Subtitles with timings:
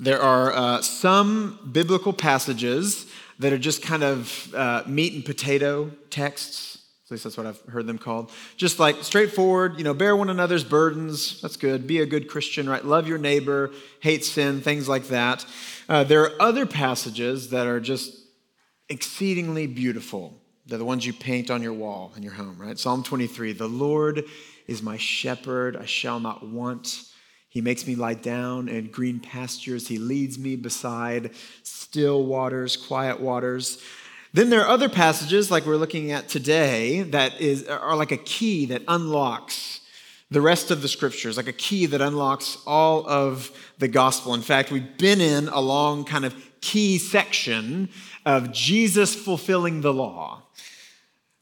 [0.00, 3.06] There are uh, some biblical passages
[3.40, 6.78] that are just kind of uh, meat and potato texts.
[7.06, 8.30] At least that's what I've heard them called.
[8.56, 11.40] Just like straightforward, you know, bear one another's burdens.
[11.40, 11.88] That's good.
[11.88, 12.84] Be a good Christian, right?
[12.84, 15.44] Love your neighbor, hate sin, things like that.
[15.88, 18.14] Uh, there are other passages that are just
[18.88, 20.40] exceedingly beautiful.
[20.66, 22.78] They're the ones you paint on your wall in your home, right?
[22.78, 24.24] Psalm 23 The Lord
[24.68, 27.07] is my shepherd, I shall not want.
[27.48, 29.88] He makes me lie down in green pastures.
[29.88, 31.30] He leads me beside
[31.62, 33.82] still waters, quiet waters.
[34.32, 38.18] Then there are other passages like we're looking at today that is, are like a
[38.18, 39.80] key that unlocks
[40.30, 44.34] the rest of the scriptures, like a key that unlocks all of the gospel.
[44.34, 47.88] In fact, we've been in a long kind of key section
[48.26, 50.42] of Jesus fulfilling the law.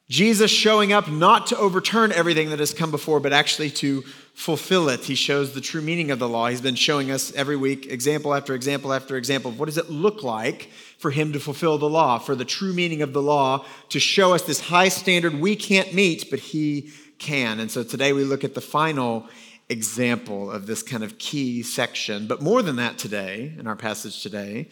[0.08, 4.04] Jesus showing up not to overturn everything that has come before, but actually to
[4.36, 5.02] fulfill it.
[5.02, 6.48] He shows the true meaning of the law.
[6.48, 9.88] He's been showing us every week, example after example after example, of what does it
[9.88, 13.64] look like for him to fulfill the law, for the true meaning of the law,
[13.88, 17.58] to show us this high standard we can't meet, but he can.
[17.60, 19.26] And so today we look at the final
[19.70, 22.26] example of this kind of key section.
[22.26, 24.68] But more than that today, in our passage today,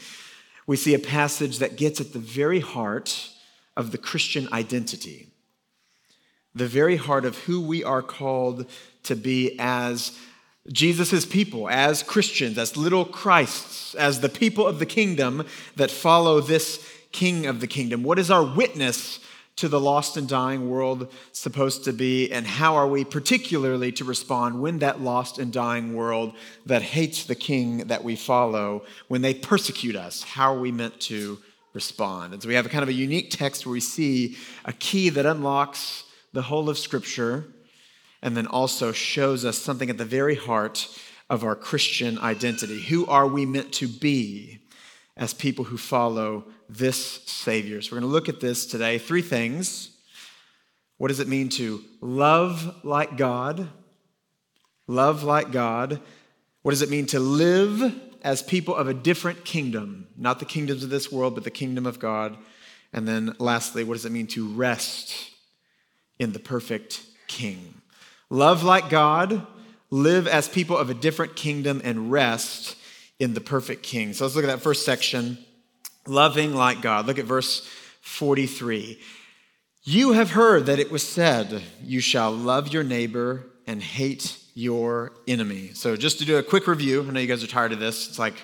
[0.66, 3.30] we see a passage that gets at the very heart
[3.78, 5.28] of the Christian identity,
[6.54, 8.66] the very heart of who we are called
[9.04, 10.18] to be as
[10.72, 16.40] Jesus' people, as Christians, as little Christs, as the people of the kingdom that follow
[16.40, 18.02] this King of the kingdom.
[18.02, 19.20] What is our witness
[19.56, 24.04] to the lost and dying world supposed to be, and how are we particularly to
[24.04, 26.34] respond when that lost and dying world
[26.66, 30.98] that hates the King that we follow, when they persecute us, how are we meant
[31.02, 31.38] to
[31.72, 32.32] respond?
[32.32, 35.08] And so we have a kind of a unique text where we see a key
[35.10, 37.44] that unlocks the whole of Scripture
[38.24, 40.88] and then also shows us something at the very heart
[41.28, 42.80] of our Christian identity.
[42.80, 44.60] Who are we meant to be
[45.14, 47.82] as people who follow this Savior?
[47.82, 48.96] So we're going to look at this today.
[48.96, 49.90] Three things.
[50.96, 53.68] What does it mean to love like God?
[54.86, 56.00] Love like God.
[56.62, 60.06] What does it mean to live as people of a different kingdom?
[60.16, 62.38] Not the kingdoms of this world, but the kingdom of God.
[62.90, 65.30] And then lastly, what does it mean to rest
[66.18, 67.82] in the perfect King?
[68.30, 69.46] Love like God,
[69.90, 72.76] live as people of a different kingdom, and rest
[73.18, 74.12] in the perfect King.
[74.12, 75.38] So let's look at that first section
[76.06, 77.06] loving like God.
[77.06, 77.68] Look at verse
[78.00, 78.98] 43.
[79.84, 85.12] You have heard that it was said, You shall love your neighbor and hate your
[85.26, 85.70] enemy.
[85.74, 88.08] So, just to do a quick review, I know you guys are tired of this.
[88.08, 88.34] It's like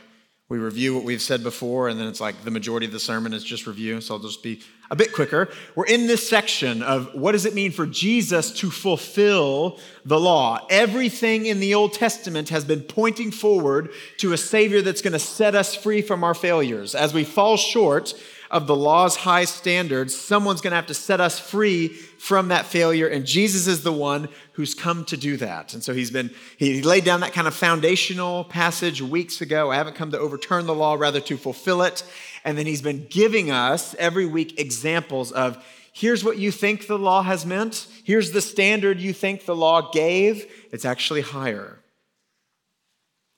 [0.51, 3.33] we review what we've said before, and then it's like the majority of the sermon
[3.33, 4.01] is just review.
[4.01, 5.49] So, I'll just be a bit quicker.
[5.77, 10.67] We're in this section of what does it mean for Jesus to fulfill the law?
[10.69, 15.21] Everything in the Old Testament has been pointing forward to a Savior that's going to
[15.21, 16.97] set us free from our failures.
[16.97, 18.13] As we fall short
[18.51, 22.67] of the law's high standards, someone's going to have to set us free from that
[22.67, 25.73] failure, and Jesus is the one who's come to do that.
[25.73, 29.71] And so he's been, he laid down that kind of foundational passage weeks ago.
[29.71, 32.05] I haven't come to overturn the law, rather to fulfill it.
[32.45, 35.65] And then he's been giving us every week examples of
[35.95, 39.91] here's what you think the law has meant, here's the standard you think the law
[39.91, 40.45] gave.
[40.73, 41.79] It's actually higher.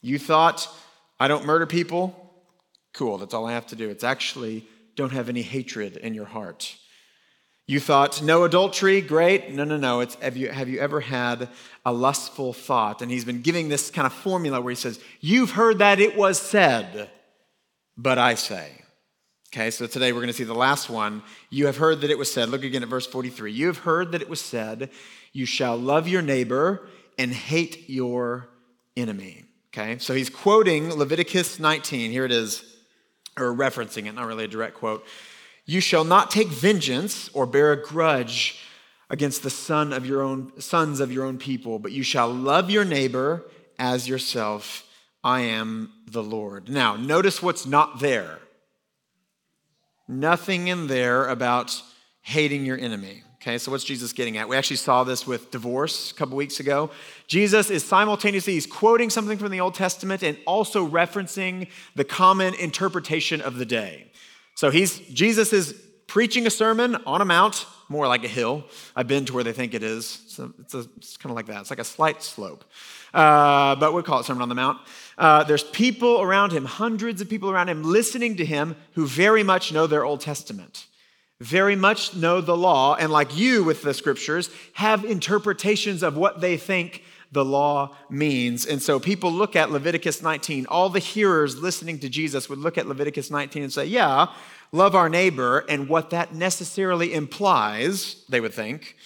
[0.01, 0.69] You thought,
[1.21, 2.35] I don't murder people?
[2.95, 3.91] Cool, that's all I have to do.
[3.91, 4.67] It's actually,
[4.97, 6.77] don't have any hatred in your heart.
[7.67, 9.53] You thought, no adultery, great.
[9.53, 10.01] No, no, no.
[10.01, 11.49] It's, have, you, have you ever had
[11.87, 13.03] a lustful thought?
[13.03, 16.17] And he's been giving this kind of formula where he says, You've heard that it
[16.17, 17.11] was said,
[17.97, 18.83] but I say.
[19.55, 21.23] Okay, so today we're going to see the last one.
[21.51, 23.53] You have heard that it was said, look again at verse 43.
[23.53, 24.91] You have heard that it was said,
[25.33, 28.49] You shall love your neighbor and hate your
[28.97, 29.45] enemy.
[29.69, 32.11] Okay, so he's quoting Leviticus 19.
[32.11, 32.65] Here it is,
[33.39, 35.07] or referencing it, not really a direct quote.
[35.65, 38.61] You shall not take vengeance or bear a grudge
[39.09, 42.71] against the son of your own sons of your own people, but you shall love
[42.71, 43.45] your neighbor
[43.79, 44.89] as yourself.
[45.23, 46.69] I am the Lord.
[46.69, 48.39] Now, notice what's not there.
[50.09, 51.81] Nothing in there about
[52.23, 53.23] hating your enemy.
[53.37, 54.49] Okay, so what's Jesus getting at?
[54.49, 56.91] We actually saw this with divorce a couple weeks ago.
[57.27, 62.55] Jesus is simultaneously he's quoting something from the Old Testament and also referencing the common
[62.55, 64.12] interpretation of the day.
[64.55, 65.75] So he's Jesus is
[66.07, 68.65] preaching a sermon on a mount, more like a hill.
[68.95, 70.23] I've been to where they think it is.
[70.29, 71.61] So it's, it's kind of like that.
[71.61, 72.65] It's like a slight slope.
[73.15, 74.79] Uh, but we call it Sermon on the Mount.
[75.17, 79.43] Uh, there's people around him, hundreds of people around him, listening to him who very
[79.43, 80.87] much know their Old Testament,
[81.41, 86.41] very much know the law, and like you with the scriptures, have interpretations of what
[86.41, 87.03] they think
[87.33, 88.67] the law means.
[88.67, 90.67] And so people look at Leviticus 19.
[90.67, 94.27] All the hearers listening to Jesus would look at Leviticus 19 and say, Yeah,
[94.71, 95.65] love our neighbor.
[95.69, 98.97] And what that necessarily implies, they would think,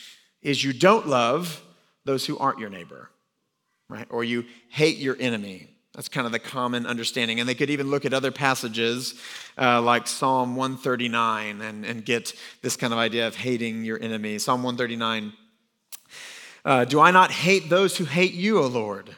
[0.42, 1.62] is you don't love
[2.04, 3.10] those who aren't your neighbor,
[3.88, 4.06] right?
[4.10, 5.68] Or you hate your enemy.
[5.94, 7.40] That's kind of the common understanding.
[7.40, 9.14] And they could even look at other passages
[9.56, 14.38] uh, like Psalm 139 and, and get this kind of idea of hating your enemy.
[14.38, 15.32] Psalm 139
[16.66, 19.16] uh, Do I not hate those who hate you, O Lord?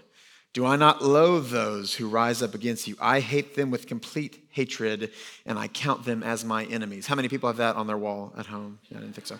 [0.52, 2.96] Do I not loathe those who rise up against you?
[3.00, 5.10] I hate them with complete hatred,
[5.44, 7.06] and I count them as my enemies.
[7.08, 8.78] How many people have that on their wall at home?
[8.88, 9.38] Yeah, I didn't think so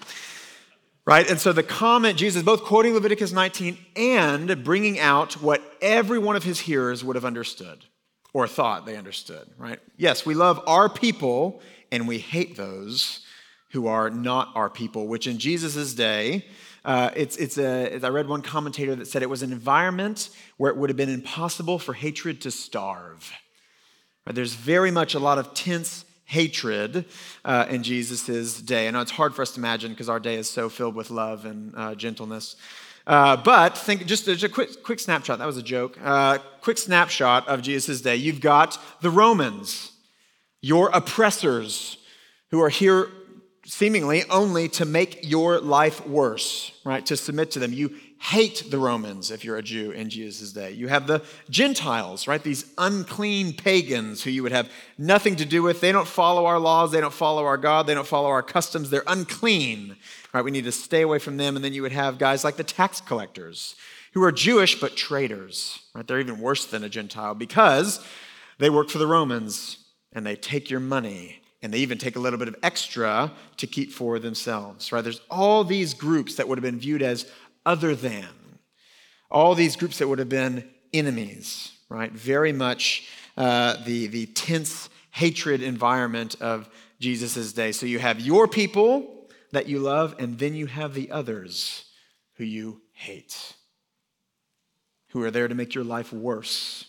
[1.09, 1.31] right?
[1.31, 6.37] And so the comment, Jesus both quoting Leviticus 19 and bringing out what every one
[6.37, 7.87] of his hearers would have understood
[8.35, 9.81] or thought they understood, right?
[9.97, 13.25] Yes, we love our people and we hate those
[13.71, 16.45] who are not our people, which in Jesus' day,
[16.85, 20.71] uh, it's, it's a, I read one commentator that said it was an environment where
[20.71, 23.31] it would have been impossible for hatred to starve.
[24.27, 24.35] Right?
[24.35, 27.07] There's very much a lot of tense hatred
[27.45, 28.87] uh, in Jesus' day.
[28.87, 31.11] I know it's hard for us to imagine because our day is so filled with
[31.11, 32.57] love and uh, gentleness.
[33.07, 35.39] Uh, but think just, just, a quick, quick snapshot.
[35.39, 35.99] That was a joke.
[36.05, 38.17] Uh, quick snapshot of Jesus' day.
[38.17, 39.93] You've got the Romans,
[40.61, 41.97] your oppressors,
[42.51, 43.09] who are here
[43.69, 47.05] seemingly only to make your life worse, right?
[47.05, 47.71] To submit to them.
[47.71, 50.73] You hate the Romans if you're a Jew in Jesus' day.
[50.73, 52.43] You have the Gentiles, right?
[52.43, 55.83] These unclean pagans who you would have nothing to do with.
[55.83, 58.89] They don't follow our laws, they don't follow our God, they don't follow our customs.
[58.89, 59.97] They're unclean,
[60.33, 60.43] right?
[60.43, 61.55] We need to stay away from them.
[61.55, 63.77] And then you would have guys like the tax collectors
[64.15, 66.07] who are Jewish but traitors, right?
[66.07, 68.03] They're even worse than a Gentile because
[68.59, 69.77] they work for the Romans
[70.15, 73.67] and they take your money and they even take a little bit of extra to
[73.67, 75.03] keep for themselves, right?
[75.03, 77.27] There's all these groups that would have been viewed as
[77.67, 78.29] other than.
[79.31, 82.13] All these groups that would have been enemies, right?
[82.13, 86.69] Very much uh, the, the tense hatred environment of
[87.01, 87.73] Jesus' day.
[87.73, 91.85] So you have your people that you love, and then you have the others
[92.37, 93.55] who you hate,
[95.09, 96.85] who are there to make your life worse.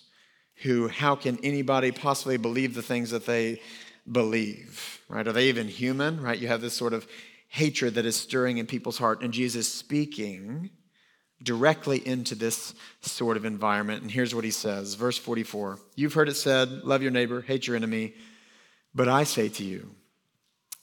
[0.63, 3.61] Who, how can anybody possibly believe the things that they
[4.11, 5.27] believe, right?
[5.27, 6.39] Are they even human, right?
[6.39, 7.07] You have this sort of
[7.47, 10.69] hatred that is stirring in people's heart, and Jesus speaking
[11.41, 14.01] directly into this sort of environment.
[14.01, 17.67] And here's what he says, verse 44 You've heard it said, love your neighbor, hate
[17.67, 18.13] your enemy.
[18.93, 19.91] But I say to you,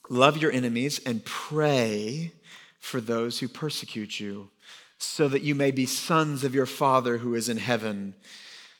[0.09, 2.31] love your enemies and pray
[2.79, 4.49] for those who persecute you,
[4.97, 8.15] so that you may be sons of your Father who is in heaven.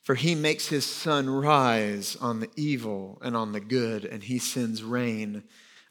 [0.08, 4.40] For he makes his sun rise on the evil and on the good, and he
[4.40, 5.44] sends rain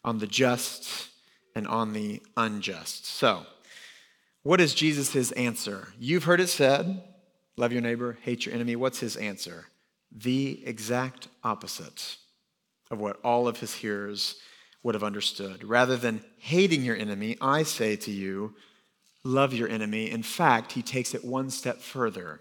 [0.03, 1.11] on the just
[1.55, 3.05] and on the unjust.
[3.05, 3.45] So,
[4.43, 5.89] what is Jesus' answer?
[6.01, 7.03] You've heard it said
[7.59, 8.75] love your neighbor, hate your enemy.
[8.75, 9.67] What's his answer?
[10.11, 12.17] The exact opposite
[12.91, 14.37] of what all of his hearers
[14.83, 15.63] would have understood.
[15.63, 18.55] Rather than hating your enemy, I say to you,
[19.25, 20.11] love your enemy.
[20.11, 22.41] In fact, he takes it one step further.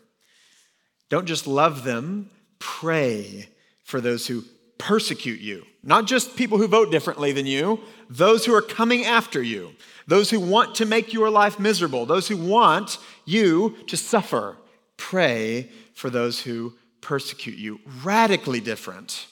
[1.09, 2.29] Don't just love them,
[2.59, 3.49] pray
[3.83, 4.43] for those who
[4.77, 5.65] persecute you.
[5.83, 7.79] Not just people who vote differently than you,
[8.09, 9.73] those who are coming after you,
[10.07, 14.57] those who want to make your life miserable, those who want you to suffer.
[14.97, 17.79] Pray for those who persecute you.
[18.03, 19.27] Radically different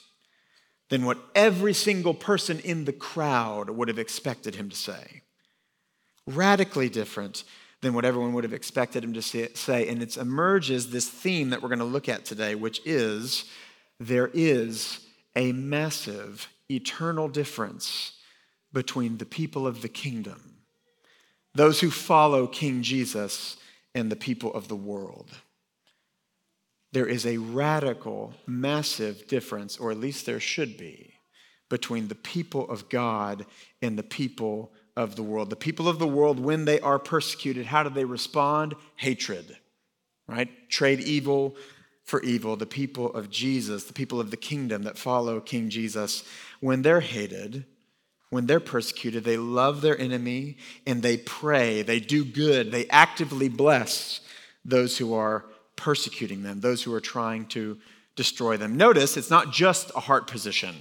[0.90, 5.22] than what every single person in the crowd would have expected him to say.
[6.26, 7.44] Radically different
[7.84, 9.86] than what everyone would have expected him to say.
[9.88, 13.44] And it emerges this theme that we're going to look at today, which is
[14.00, 15.00] there is
[15.36, 18.12] a massive eternal difference
[18.72, 20.56] between the people of the kingdom,
[21.54, 23.58] those who follow King Jesus,
[23.94, 25.30] and the people of the world.
[26.92, 31.14] There is a radical, massive difference, or at least there should be,
[31.68, 33.44] between the people of God
[33.82, 35.50] and the people of the world.
[35.50, 38.74] The people of the world, when they are persecuted, how do they respond?
[38.96, 39.56] Hatred,
[40.26, 40.48] right?
[40.68, 41.56] Trade evil
[42.04, 46.22] for evil, the people of Jesus, the people of the kingdom that follow King Jesus,
[46.60, 47.64] when they're hated,
[48.30, 53.48] when they're persecuted, they love their enemy and they pray, they do good, they actively
[53.48, 54.20] bless
[54.64, 55.46] those who are
[55.76, 57.78] persecuting them, those who are trying to
[58.16, 58.76] destroy them.
[58.76, 60.74] Notice it's not just a heart position,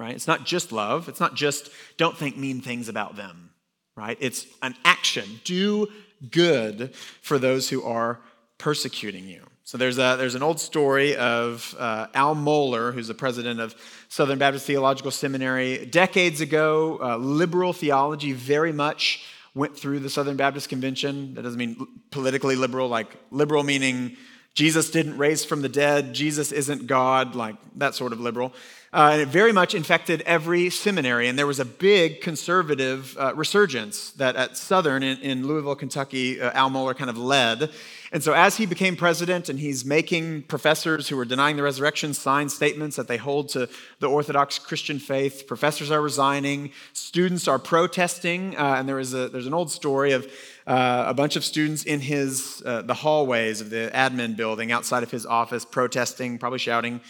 [0.00, 0.14] right?
[0.14, 3.50] It's not just love, it's not just don't think mean things about them,
[3.96, 4.16] right?
[4.18, 5.40] It's an action.
[5.44, 5.88] Do
[6.30, 8.20] good for those who are
[8.56, 9.42] persecuting you.
[9.64, 13.74] So there's, a, there's an old story of uh, Al Mohler, who's the president of
[14.08, 15.84] Southern Baptist Theological Seminary.
[15.84, 21.34] Decades ago, uh, liberal theology very much went through the Southern Baptist Convention.
[21.34, 24.16] That doesn't mean politically liberal, like liberal meaning
[24.54, 28.52] Jesus didn't raise from the dead, Jesus isn't God, like that sort of liberal.
[28.92, 31.28] Uh, and it very much infected every seminary.
[31.28, 36.40] And there was a big conservative uh, resurgence that at Southern in, in Louisville, Kentucky,
[36.40, 37.70] uh, Al Mohler kind of led.
[38.12, 42.12] And so, as he became president and he's making professors who are denying the resurrection
[42.12, 43.68] sign statements that they hold to
[44.00, 48.56] the Orthodox Christian faith, professors are resigning, students are protesting.
[48.56, 50.28] Uh, and there is a, there's an old story of
[50.70, 55.02] uh, a bunch of students in his, uh, the hallways of the admin building outside
[55.02, 57.00] of his office protesting, probably shouting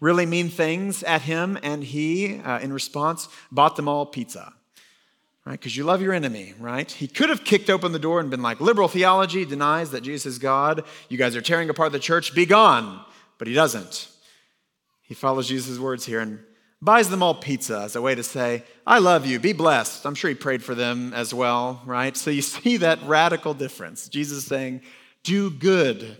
[0.00, 1.58] really mean things at him.
[1.62, 4.54] And he, uh, in response, bought them all pizza
[5.46, 5.58] right?
[5.58, 6.88] Because you love your enemy, right?
[6.90, 10.34] He could have kicked open the door and been like, liberal theology denies that Jesus
[10.34, 10.84] is God.
[11.08, 12.34] You guys are tearing apart the church.
[12.34, 13.04] Be gone.
[13.38, 14.08] But he doesn't.
[15.02, 16.38] He follows Jesus' words here and
[16.82, 19.38] buys them all pizza as a way to say, I love you.
[19.38, 20.06] Be blessed.
[20.06, 22.16] I'm sure he prayed for them as well, right?
[22.16, 24.08] So you see that radical difference.
[24.08, 24.82] Jesus saying,
[25.22, 26.16] do good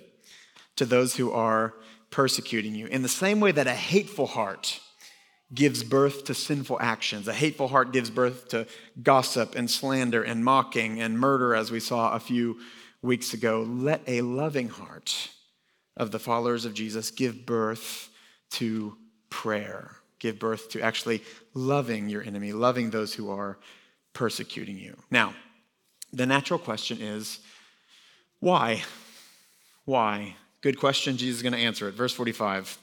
[0.77, 1.75] to those who are
[2.11, 4.81] persecuting you in the same way that a hateful heart
[5.53, 7.27] gives birth to sinful actions.
[7.27, 8.67] A hateful heart gives birth to
[9.03, 12.61] gossip and slander and mocking and murder, as we saw a few
[13.03, 13.65] weeks ago.
[13.67, 15.31] Let a loving heart
[15.97, 18.11] of the followers of Jesus give birth
[18.53, 18.97] to
[19.29, 21.23] prayer, give birth to actually
[21.55, 23.59] loving your enemy, loving those who are
[24.13, 24.97] persecuting you.
[25.11, 25.35] Now,
[26.13, 27.41] the natural question is
[28.39, 28.85] why?
[29.85, 30.37] Why?
[30.61, 31.17] Good question.
[31.17, 31.95] Jesus is going to answer it.
[31.95, 32.79] Verse 45.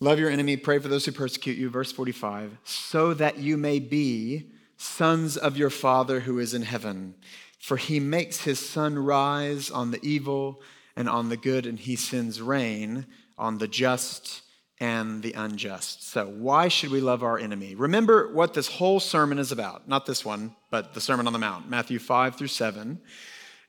[0.00, 1.68] Love your enemy, pray for those who persecute you.
[1.68, 7.14] Verse 45 so that you may be sons of your Father who is in heaven.
[7.58, 10.62] For he makes his sun rise on the evil
[10.96, 13.04] and on the good, and he sends rain
[13.36, 14.42] on the just
[14.80, 16.08] and the unjust.
[16.08, 17.74] So, why should we love our enemy?
[17.74, 19.86] Remember what this whole sermon is about.
[19.86, 22.98] Not this one, but the Sermon on the Mount, Matthew 5 through 7.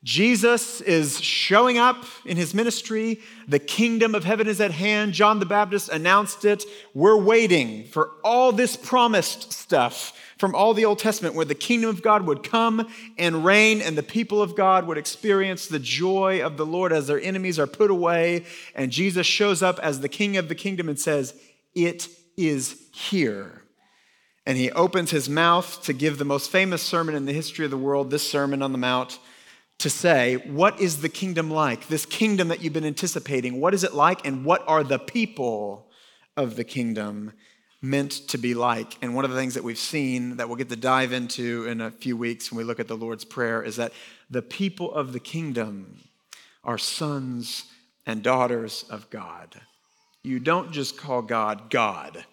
[0.04, 3.20] Jesus is showing up in his ministry.
[3.48, 5.14] The kingdom of heaven is at hand.
[5.14, 6.64] John the Baptist announced it.
[6.96, 11.92] We're waiting for all this promised stuff from all the Old Testament where the kingdom
[11.92, 16.44] of God would come and reign and the people of God would experience the joy
[16.44, 18.46] of the Lord as their enemies are put away.
[18.74, 21.36] And Jesus shows up as the king of the kingdom and says,
[21.76, 22.08] It
[22.38, 23.62] is here.
[24.48, 27.70] And he opens his mouth to give the most famous sermon in the history of
[27.70, 29.20] the world, this Sermon on the Mount
[29.78, 31.88] to say, what is the kingdom like?
[31.88, 34.26] This kingdom that you've been anticipating, what is it like?
[34.26, 35.92] And what are the people
[36.36, 37.34] of the kingdom
[37.82, 38.98] meant to be like?
[39.02, 41.82] And one of the things that we've seen that we'll get to dive into in
[41.82, 43.94] a few weeks when we look at the Lord's Prayer is that
[44.30, 46.00] the people of the kingdom
[46.64, 47.66] are sons
[48.06, 49.62] and daughters of God.
[50.24, 52.26] You don't just call God God,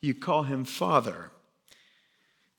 [0.00, 1.30] you call him Father.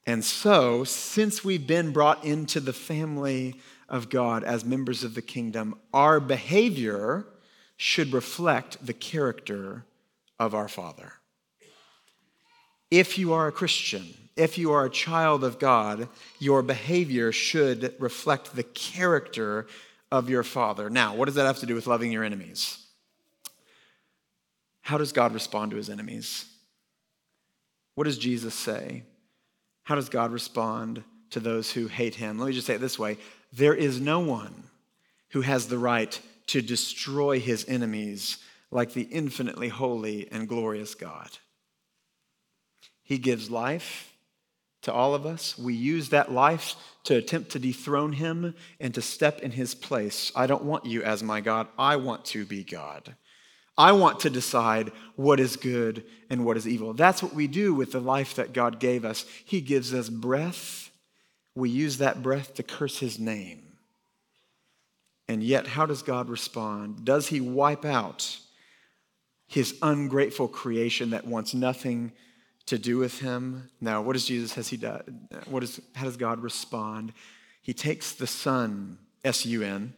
[0.05, 3.55] And so, since we've been brought into the family
[3.89, 7.25] of God as members of the kingdom, our behavior
[7.75, 9.83] should reflect the character
[10.39, 11.13] of our Father.
[12.89, 16.07] If you are a Christian, if you are a child of God,
[16.39, 19.67] your behavior should reflect the character
[20.11, 20.89] of your Father.
[20.89, 22.85] Now, what does that have to do with loving your enemies?
[24.81, 26.45] How does God respond to his enemies?
[27.95, 29.03] What does Jesus say?
[29.83, 32.37] How does God respond to those who hate him?
[32.37, 33.17] Let me just say it this way
[33.51, 34.63] there is no one
[35.29, 38.37] who has the right to destroy his enemies
[38.71, 41.29] like the infinitely holy and glorious God.
[43.07, 44.13] He gives life
[44.83, 45.57] to all of us.
[45.57, 50.31] We use that life to attempt to dethrone him and to step in his place.
[50.35, 51.67] I don't want you as my God.
[51.79, 53.15] I want to be God.
[53.75, 56.93] I want to decide what is good and what is evil.
[56.93, 59.25] That's what we do with the life that God gave us.
[59.45, 60.87] He gives us breath
[61.57, 63.63] we use that breath to curse his name.
[65.27, 67.03] And yet, how does God respond?
[67.03, 68.37] Does he wipe out
[69.47, 72.11] his ungrateful creation that wants nothing
[72.67, 73.69] to do with him?
[73.81, 75.27] Now, What does Jesus has he done?
[75.47, 77.13] What is, how does God respond?
[77.61, 79.93] He takes the sun, S U N,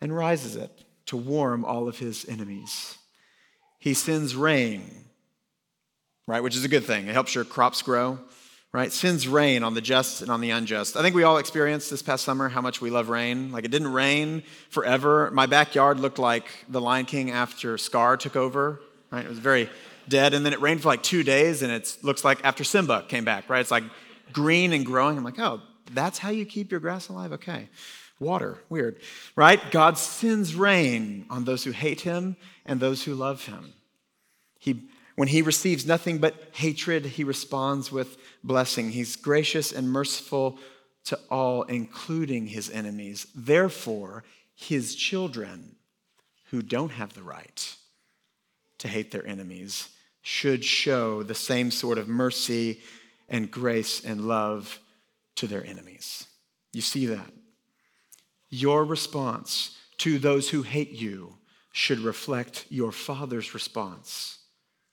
[0.00, 2.96] and rises it to warm all of his enemies.
[3.78, 4.82] He sends rain,
[6.26, 7.08] right, which is a good thing.
[7.08, 8.18] It helps your crops grow
[8.72, 8.92] right?
[8.92, 10.96] Sends rain on the just and on the unjust.
[10.96, 13.50] I think we all experienced this past summer how much we love rain.
[13.50, 15.30] Like it didn't rain forever.
[15.32, 18.80] My backyard looked like the Lion King after Scar took over,
[19.10, 19.24] right?
[19.24, 19.70] It was very
[20.08, 20.34] dead.
[20.34, 23.24] And then it rained for like two days and it looks like after Simba came
[23.24, 23.60] back, right?
[23.60, 23.84] It's like
[24.32, 25.16] green and growing.
[25.16, 25.62] I'm like, oh,
[25.92, 27.32] that's how you keep your grass alive?
[27.32, 27.68] Okay.
[28.20, 28.96] Water, weird,
[29.36, 29.60] right?
[29.70, 32.36] God sends rain on those who hate him
[32.66, 33.74] and those who love him.
[34.58, 38.90] He When he receives nothing but hatred, he responds with blessing.
[38.90, 40.58] He's gracious and merciful
[41.04, 43.28] to all, including his enemies.
[43.36, 44.24] Therefore,
[44.54, 45.76] his children
[46.50, 47.76] who don't have the right
[48.78, 49.90] to hate their enemies
[50.28, 52.78] should show the same sort of mercy
[53.30, 54.78] and grace and love
[55.34, 56.26] to their enemies.
[56.74, 57.32] You see that?
[58.50, 61.38] Your response to those who hate you
[61.72, 64.40] should reflect your Father's response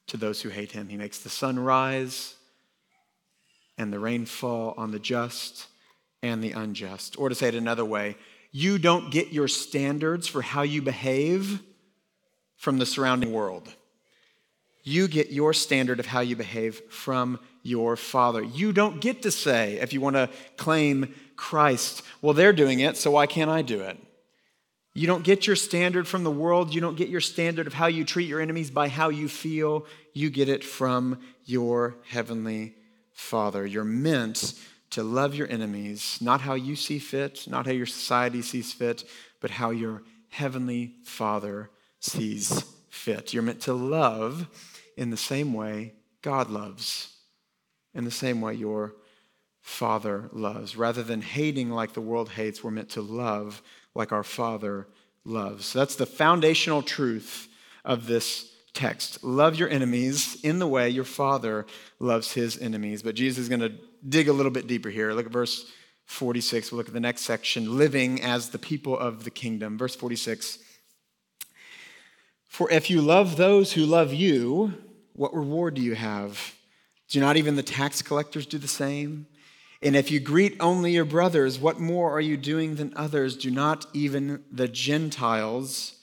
[0.08, 0.88] to those who hate him.
[0.88, 2.36] He makes the sun rise
[3.77, 5.68] and the rain fall on the just
[6.24, 7.20] and the unjust.
[7.20, 8.15] Or to say it another way,
[8.54, 11.62] you don't get your standards for how you behave
[12.56, 13.75] from the surrounding world.
[14.88, 18.44] You get your standard of how you behave from your Father.
[18.44, 22.96] You don't get to say, if you want to claim Christ, well, they're doing it,
[22.96, 23.98] so why can't I do it?
[24.94, 26.72] You don't get your standard from the world.
[26.74, 29.88] You don't get your standard of how you treat your enemies by how you feel.
[30.13, 32.75] You get it from your heavenly
[33.12, 33.65] Father.
[33.65, 34.54] You're meant
[34.92, 39.04] to love your enemies, not how you see fit, not how your society sees fit,
[39.42, 43.34] but how your heavenly Father sees fit.
[43.34, 44.48] You're meant to love
[44.97, 47.13] in the same way God loves,
[47.93, 48.95] in the same way your
[49.61, 50.75] Father loves.
[50.75, 53.61] Rather than hating like the world hates, we're meant to love
[53.93, 54.87] like our Father
[55.23, 55.65] loves.
[55.65, 57.47] So that's the foundational truth
[57.83, 59.23] of this text.
[59.23, 61.65] Love your enemies in the way your Father
[61.99, 63.01] loves his enemies.
[63.01, 63.73] But Jesus is going to
[64.07, 65.13] dig a little bit deeper here.
[65.13, 65.71] Look at verse
[66.05, 66.71] 46.
[66.71, 69.77] We'll look at the next section living as the people of the kingdom.
[69.77, 70.59] Verse 46.
[72.55, 74.75] For if you love those who love you,
[75.12, 76.55] what reward do you have?
[77.09, 79.27] Do not even the tax collectors do the same?
[79.81, 83.35] And if you greet only your brothers, what more are you doing than others?
[83.35, 85.95] Do not even the Gentiles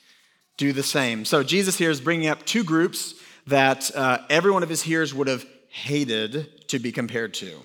[0.58, 1.24] do the same?
[1.24, 3.14] So Jesus here is bringing up two groups
[3.46, 7.62] that uh, every one of his hearers would have hated to be compared to.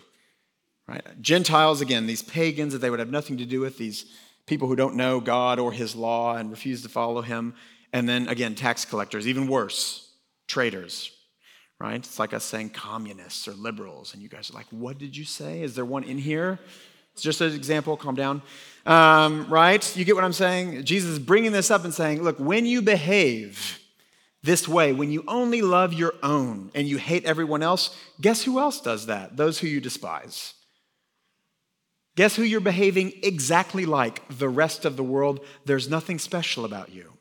[0.88, 1.04] Right?
[1.22, 4.06] Gentiles, again, these pagans that they would have nothing to do with, these
[4.46, 7.54] people who don't know God or his law and refuse to follow him.
[7.94, 10.12] And then again, tax collectors, even worse,
[10.48, 11.12] traitors,
[11.80, 11.96] right?
[11.96, 15.26] It's like us saying communists or liberals, and you guys are like, what did you
[15.26, 15.62] say?
[15.62, 16.60] Is there one in here?
[17.14, 18.42] It's just an example, calm down.
[18.86, 19.98] Um, right?
[19.98, 20.84] You get what I'm saying?
[20.84, 23.80] Jesus is bringing this up and saying, look, when you behave
[24.44, 28.60] this way, when you only love your own and you hate everyone else, guess who
[28.60, 29.36] else does that?
[29.36, 30.54] Those who you despise.
[32.16, 35.40] Guess who you're behaving exactly like the rest of the world?
[35.66, 37.17] There's nothing special about you.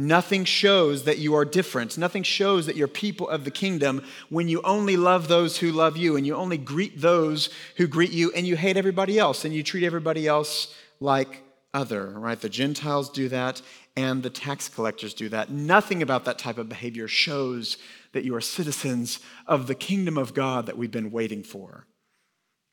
[0.00, 1.98] Nothing shows that you are different.
[1.98, 5.96] Nothing shows that you're people of the kingdom when you only love those who love
[5.96, 9.52] you and you only greet those who greet you and you hate everybody else and
[9.52, 11.42] you treat everybody else like
[11.74, 12.40] other, right?
[12.40, 13.60] The Gentiles do that
[13.96, 15.50] and the tax collectors do that.
[15.50, 17.76] Nothing about that type of behavior shows
[18.12, 21.88] that you are citizens of the kingdom of God that we've been waiting for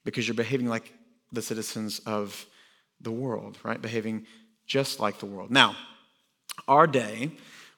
[0.04, 0.94] because you're behaving like
[1.32, 2.46] the citizens of
[3.02, 3.82] the world, right?
[3.82, 4.28] Behaving
[4.68, 5.50] just like the world.
[5.50, 5.76] Now,
[6.68, 7.32] our day,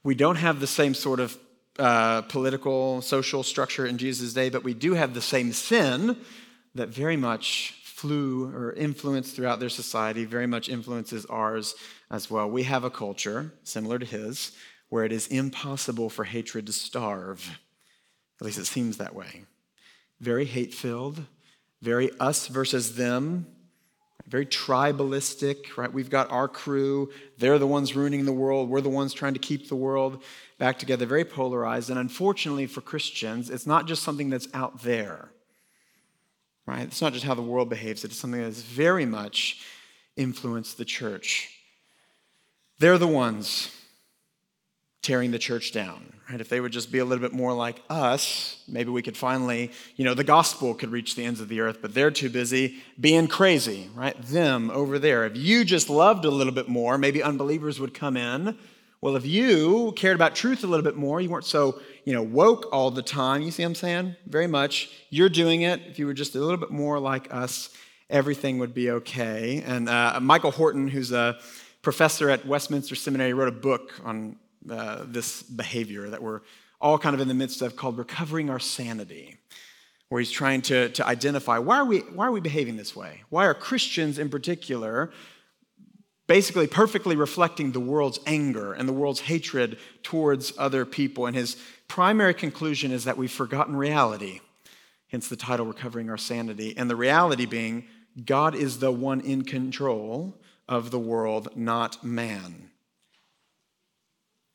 [0.03, 1.37] we don't have the same sort of
[1.79, 6.17] uh, political, social structure in Jesus' day, but we do have the same sin
[6.75, 11.75] that very much flew or influenced throughout their society, very much influences ours
[12.11, 12.49] as well.
[12.49, 14.51] We have a culture similar to his
[14.89, 17.59] where it is impossible for hatred to starve.
[18.39, 19.43] At least it seems that way.
[20.19, 21.23] Very hate filled,
[21.81, 23.47] very us versus them
[24.27, 25.91] very tribalistic, right?
[25.91, 27.11] We've got our crew.
[27.37, 28.69] They're the ones ruining the world.
[28.69, 30.21] We're the ones trying to keep the world
[30.57, 31.05] back together.
[31.05, 31.89] Very polarized.
[31.89, 35.29] And unfortunately for Christians, it's not just something that's out there,
[36.65, 36.81] right?
[36.81, 39.61] It's not just how the world behaves, it's something that's very much
[40.17, 41.49] influenced the church.
[42.79, 43.73] They're the ones
[45.01, 46.16] tearing the church down.
[46.29, 46.41] Right?
[46.41, 49.71] If they would just be a little bit more like us, maybe we could finally,
[49.95, 52.83] you know, the gospel could reach the ends of the earth, but they're too busy
[52.99, 54.21] being crazy, right?
[54.23, 55.25] Them over there.
[55.25, 58.57] If you just loved a little bit more, maybe unbelievers would come in.
[58.99, 62.23] Well, if you cared about truth a little bit more, you weren't so, you know,
[62.23, 64.15] woke all the time, you see what I'm saying?
[64.25, 64.89] Very much.
[65.09, 65.81] You're doing it.
[65.87, 67.69] If you were just a little bit more like us,
[68.09, 69.63] everything would be okay.
[69.65, 71.37] And uh, Michael Horton, who's a
[71.83, 74.35] professor at Westminster Seminary, wrote a book on
[74.69, 76.41] uh, this behavior that we're
[76.79, 79.37] all kind of in the midst of called recovering our sanity
[80.09, 83.23] where he's trying to, to identify why are, we, why are we behaving this way?
[83.29, 85.11] Why are christians in particular
[86.27, 91.25] basically perfectly reflecting the world's anger and the world's hatred towards other people?
[91.25, 94.41] And his primary conclusion is that we've forgotten reality
[95.09, 96.75] hence the title recovering our sanity.
[96.77, 97.85] And the reality being
[98.25, 102.66] god is the one in control of the world not man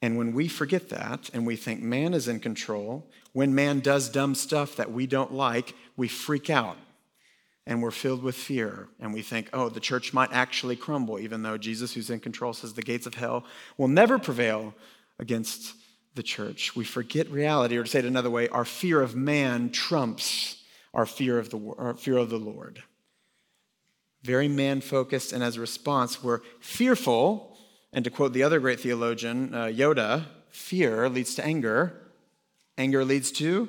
[0.02, 4.08] And when we forget that and we think man is in control, when man does
[4.08, 6.76] dumb stuff that we don't like, we freak out
[7.66, 8.88] and we're filled with fear.
[8.98, 12.52] And we think, oh, the church might actually crumble, even though Jesus, who's in control,
[12.52, 13.44] says the gates of hell
[13.78, 14.74] will never prevail
[15.20, 15.74] against
[16.16, 16.74] the church.
[16.74, 20.62] We forget reality, or to say it another way, our fear of man trumps
[20.92, 22.82] our fear of the, our fear of the Lord.
[24.22, 27.51] Very man focused, and as a response, we're fearful.
[27.92, 31.92] And to quote the other great theologian, uh, Yoda, fear leads to anger.
[32.78, 33.68] Anger leads to?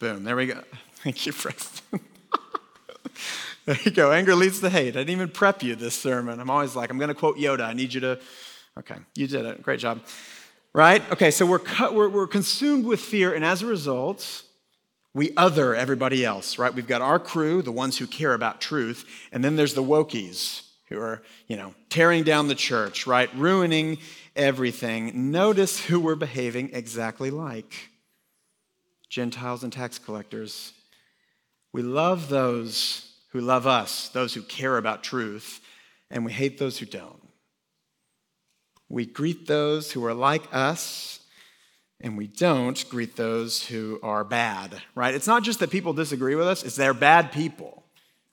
[0.00, 0.62] Boom, there we go.
[0.94, 2.00] Thank you, Preston.
[3.66, 4.12] there you go.
[4.12, 4.96] Anger leads to hate.
[4.96, 6.40] I didn't even prep you this sermon.
[6.40, 7.66] I'm always like, I'm going to quote Yoda.
[7.66, 8.18] I need you to.
[8.78, 9.62] Okay, you did it.
[9.62, 10.00] Great job.
[10.72, 11.02] Right?
[11.10, 14.42] Okay, so we're, cut, we're, we're consumed with fear, and as a result,
[15.14, 16.74] we other everybody else, right?
[16.74, 20.65] We've got our crew, the ones who care about truth, and then there's the wokies
[20.88, 23.28] who are, you know, tearing down the church, right?
[23.34, 23.98] Ruining
[24.34, 25.30] everything.
[25.30, 27.90] Notice who we're behaving exactly like
[29.08, 30.72] Gentiles and tax collectors.
[31.72, 35.60] We love those who love us, those who care about truth,
[36.10, 37.20] and we hate those who don't.
[38.88, 41.20] We greet those who are like us
[42.00, 45.14] and we don't greet those who are bad, right?
[45.14, 47.84] It's not just that people disagree with us, it's they're bad people,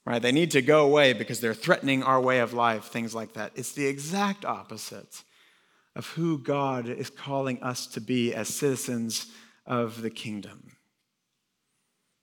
[0.05, 0.21] right?
[0.21, 3.51] They need to go away because they're threatening our way of life, things like that.
[3.55, 5.23] It's the exact opposite
[5.95, 9.27] of who God is calling us to be as citizens
[9.65, 10.71] of the kingdom.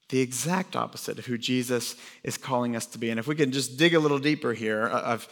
[0.09, 3.11] The exact opposite of who Jesus is calling us to be.
[3.11, 5.29] And if we can just dig a little deeper here, I've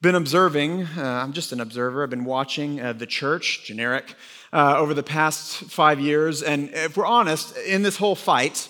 [0.00, 4.14] been observing, uh, I'm just an observer, I've been watching uh, the church, generic,
[4.52, 6.42] uh, over the past five years.
[6.42, 8.68] And if we're honest, in this whole fight,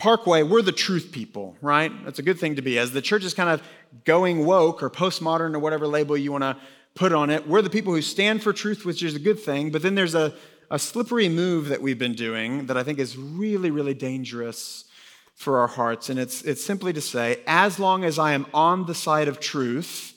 [0.00, 1.92] Parkway, we're the truth people, right?
[2.04, 2.78] That's a good thing to be.
[2.78, 3.62] As the church is kind of
[4.06, 6.56] going woke or postmodern or whatever label you want to
[6.94, 9.70] put on it, we're the people who stand for truth, which is a good thing.
[9.70, 10.32] But then there's a,
[10.70, 14.86] a slippery move that we've been doing that I think is really, really dangerous
[15.34, 16.08] for our hearts.
[16.08, 19.38] And it's, it's simply to say, as long as I am on the side of
[19.38, 20.14] truth,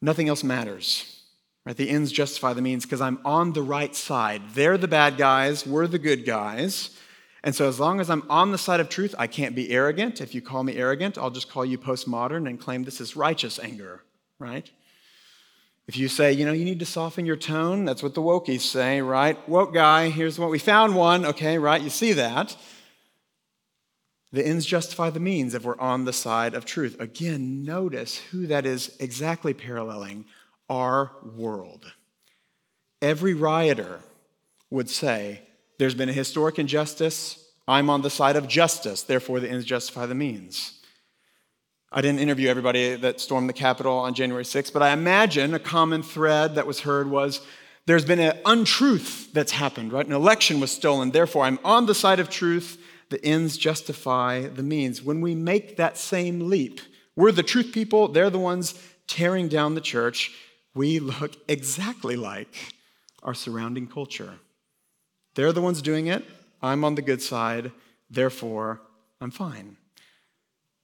[0.00, 1.22] nothing else matters.
[1.66, 1.76] Right?
[1.76, 4.40] The ends justify the means because I'm on the right side.
[4.54, 6.96] They're the bad guys, we're the good guys.
[7.44, 10.20] And so, as long as I'm on the side of truth, I can't be arrogant.
[10.20, 13.58] If you call me arrogant, I'll just call you postmodern and claim this is righteous
[13.58, 14.02] anger,
[14.38, 14.68] right?
[15.86, 18.60] If you say, you know, you need to soften your tone, that's what the wokies
[18.60, 19.48] say, right?
[19.48, 21.80] Woke guy, here's what we found one, okay, right?
[21.80, 22.56] You see that.
[24.30, 27.00] The ends justify the means if we're on the side of truth.
[27.00, 30.26] Again, notice who that is exactly paralleling
[30.68, 31.90] our world.
[33.00, 34.00] Every rioter
[34.70, 35.47] would say,
[35.78, 37.44] There's been a historic injustice.
[37.66, 39.02] I'm on the side of justice.
[39.02, 40.80] Therefore, the ends justify the means.
[41.90, 45.58] I didn't interview everybody that stormed the Capitol on January 6th, but I imagine a
[45.58, 47.40] common thread that was heard was
[47.86, 50.06] there's been an untruth that's happened, right?
[50.06, 51.12] An election was stolen.
[51.12, 55.02] Therefore, I'm on the side of truth the ends justify the means.
[55.02, 56.80] When we make that same leap,
[57.16, 58.74] we're the truth people, they're the ones
[59.06, 60.32] tearing down the church.
[60.74, 62.74] We look exactly like
[63.22, 64.34] our surrounding culture.
[65.38, 66.24] They're the ones doing it.
[66.60, 67.70] I'm on the good side.
[68.10, 68.80] Therefore,
[69.20, 69.76] I'm fine.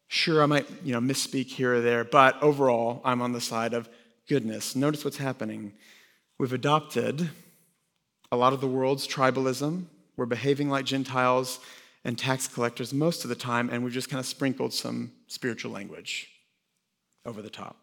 [0.07, 3.75] Sure, I might, you know, misspeak here or there, but overall, I'm on the side
[3.75, 3.89] of
[4.29, 4.77] goodness.
[4.77, 5.73] Notice what's happening.
[6.39, 7.31] We've adopted
[8.31, 9.87] a lot of the world's tribalism.
[10.17, 11.59] We're behaving like Gentiles
[12.05, 15.73] and tax collectors most of the time, and we've just kind of sprinkled some spiritual
[15.73, 16.29] language
[17.27, 17.75] over the top.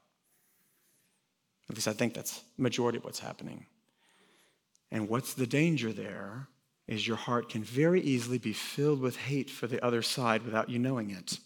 [1.70, 3.66] At least I think that's majority of what's happening.
[4.90, 6.48] And what's the danger there
[6.92, 10.70] is your heart can very easily be filled with hate for the other side without
[10.70, 11.40] you knowing it,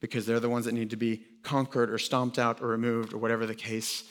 [0.00, 3.18] because they're the ones that need to be conquered or stomped out or removed or
[3.18, 4.02] whatever the case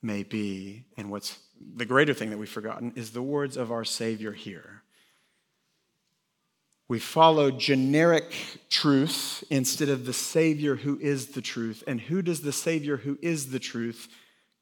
[0.00, 0.84] may be.
[0.96, 1.40] And what's
[1.74, 4.82] the greater thing that we've forgotten is the words of our Savior here.
[6.86, 8.32] We follow generic
[8.70, 11.82] truth instead of the Savior who is the truth.
[11.88, 14.06] And who does the Savior who is the truth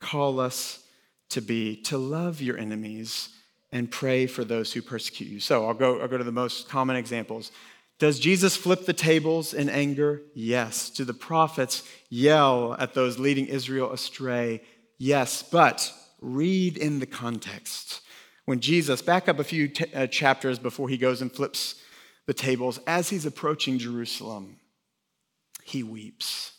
[0.00, 0.82] call us
[1.28, 1.76] to be?
[1.82, 3.28] To love your enemies
[3.72, 5.40] and pray for those who persecute you.
[5.40, 7.50] So I'll go, I'll go to the most common examples.
[7.98, 10.22] Does Jesus flip the tables in anger?
[10.34, 10.90] Yes.
[10.90, 14.62] Do the prophets yell at those leading Israel astray?
[14.98, 15.42] Yes.
[15.42, 18.02] But read in the context.
[18.44, 21.76] When Jesus, back up a few t- uh, chapters before he goes and flips
[22.26, 24.58] the tables, as he's approaching Jerusalem,
[25.64, 26.52] he weeps.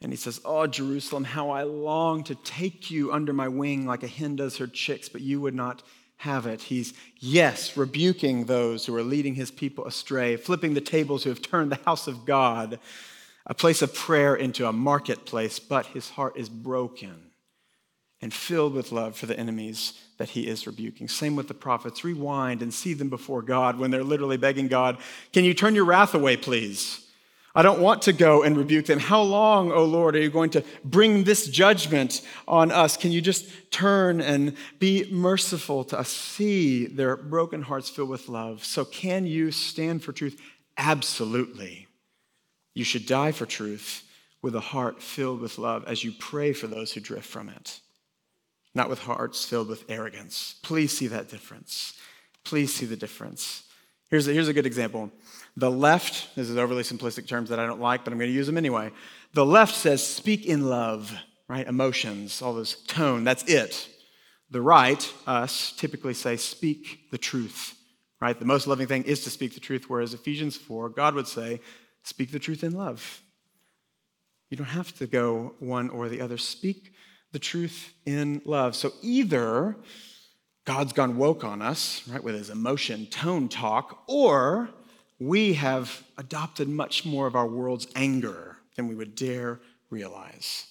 [0.00, 4.02] And he says, Oh, Jerusalem, how I long to take you under my wing like
[4.02, 5.82] a hen does her chicks, but you would not
[6.18, 6.62] have it.
[6.62, 11.42] He's, yes, rebuking those who are leading his people astray, flipping the tables who have
[11.42, 12.78] turned the house of God,
[13.46, 17.30] a place of prayer, into a marketplace, but his heart is broken.
[18.20, 21.06] and filled with love for the enemies that he is rebuking.
[21.06, 22.02] Same with the prophets.
[22.02, 24.98] Rewind and see them before God when they're literally begging God,
[25.32, 27.07] Can you turn your wrath away, please?
[27.54, 28.98] I don't want to go and rebuke them.
[28.98, 32.96] How long, O Lord, are you going to bring this judgment on us?
[32.96, 36.08] Can you just turn and be merciful to us?
[36.08, 38.64] See their broken hearts filled with love.
[38.64, 40.40] So, can you stand for truth?
[40.76, 41.88] Absolutely.
[42.74, 44.04] You should die for truth
[44.40, 47.80] with a heart filled with love as you pray for those who drift from it,
[48.74, 50.54] not with hearts filled with arrogance.
[50.62, 51.94] Please see that difference.
[52.44, 53.64] Please see the difference.
[54.10, 55.10] Here's a, here's a good example.
[55.58, 58.34] The left, this is overly simplistic terms that I don't like, but I'm going to
[58.34, 58.92] use them anyway.
[59.34, 61.12] The left says, speak in love,
[61.48, 61.66] right?
[61.66, 63.88] Emotions, all this tone, that's it.
[64.52, 67.74] The right, us, typically say, speak the truth,
[68.20, 68.38] right?
[68.38, 71.60] The most loving thing is to speak the truth, whereas Ephesians 4, God would say,
[72.04, 73.20] speak the truth in love.
[74.50, 76.38] You don't have to go one or the other.
[76.38, 76.92] Speak
[77.32, 78.76] the truth in love.
[78.76, 79.76] So either
[80.64, 84.70] God's gone woke on us, right, with his emotion, tone talk, or
[85.18, 90.66] we have adopted much more of our world's anger than we would dare realize.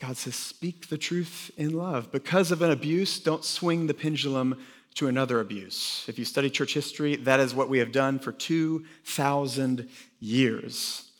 [0.00, 2.10] God says, speak the truth in love.
[2.10, 4.58] Because of an abuse, don't swing the pendulum
[4.94, 6.04] to another abuse.
[6.08, 11.10] If you study church history, that is what we have done for 2,000 years,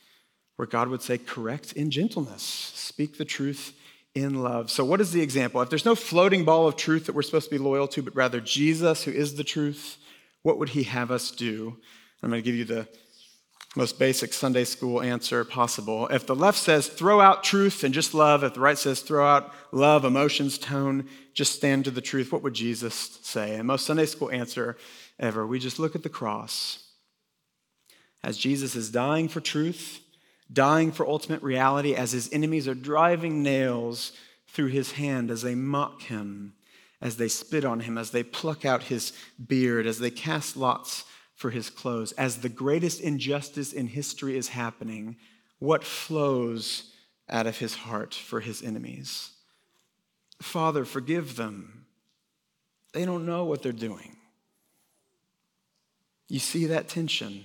[0.57, 3.75] where God would say, correct in gentleness, speak the truth
[4.14, 4.71] in love.
[4.71, 5.61] So, what is the example?
[5.61, 8.16] If there's no floating ball of truth that we're supposed to be loyal to, but
[8.16, 9.99] rather Jesus, who is the truth,
[10.42, 11.76] what would he have us do?
[12.22, 12.88] I'm going to give you the
[13.76, 16.09] most basic Sunday school answer possible.
[16.09, 19.26] If the left says throw out truth and just love, if the right says throw
[19.26, 23.55] out love, emotions, tone, just stand to the truth, what would Jesus say?
[23.55, 24.76] And most Sunday school answer
[25.18, 26.85] ever, we just look at the cross.
[28.24, 30.00] As Jesus is dying for truth,
[30.53, 34.12] dying for ultimate reality, as his enemies are driving nails
[34.48, 36.55] through his hand as they mock him
[37.00, 39.12] as they spit on him, as they pluck out his
[39.46, 44.48] beard, as they cast lots for his clothes, as the greatest injustice in history is
[44.48, 45.16] happening,
[45.58, 46.92] what flows
[47.28, 49.30] out of his heart for his enemies?
[50.42, 51.86] Father, forgive them.
[52.92, 54.16] They don't know what they're doing.
[56.28, 57.44] You see that tension.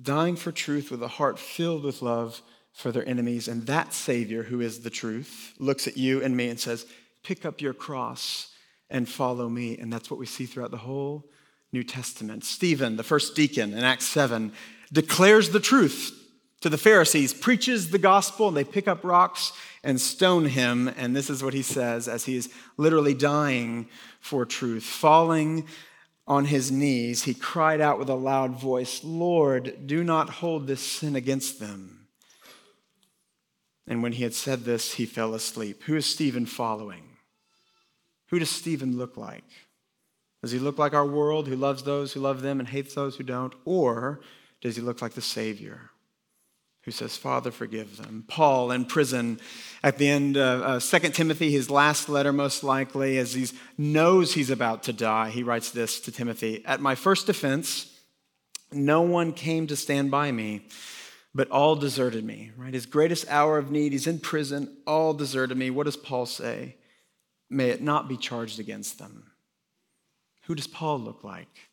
[0.00, 3.48] Dying for truth with a heart filled with love for their enemies.
[3.48, 6.86] And that Savior, who is the truth, looks at you and me and says,
[7.24, 8.52] pick up your cross
[8.88, 9.76] and follow me.
[9.76, 11.24] And that's what we see throughout the whole
[11.72, 12.44] New Testament.
[12.44, 14.52] Stephen, the first deacon in Acts 7,
[14.92, 16.20] declares the truth
[16.60, 20.88] to the Pharisees, preaches the gospel, and they pick up rocks and stone him.
[20.96, 23.88] And this is what he says as he is literally dying
[24.20, 24.84] for truth.
[24.84, 25.66] Falling
[26.26, 30.80] on his knees, he cried out with a loud voice, Lord, do not hold this
[30.80, 32.06] sin against them.
[33.86, 35.82] And when he had said this, he fell asleep.
[35.82, 37.13] Who is Stephen following?
[38.28, 39.44] Who does Stephen look like?
[40.44, 43.16] Does he look like our world who loves those who love them and hates those
[43.16, 43.54] who don't?
[43.64, 44.20] Or
[44.60, 45.90] does he look like the Savior
[46.82, 48.24] who says, Father, forgive them?
[48.28, 49.40] Paul in prison
[49.82, 53.46] at the end of uh, 2 Timothy, his last letter, most likely, as he
[53.78, 57.98] knows he's about to die, he writes this to Timothy At my first defense,
[58.70, 60.66] no one came to stand by me,
[61.34, 62.52] but all deserted me.
[62.54, 62.74] Right?
[62.74, 65.70] His greatest hour of need, he's in prison, all deserted me.
[65.70, 66.76] What does Paul say?
[67.54, 69.30] May it not be charged against them.
[70.46, 71.70] Who does Paul look like?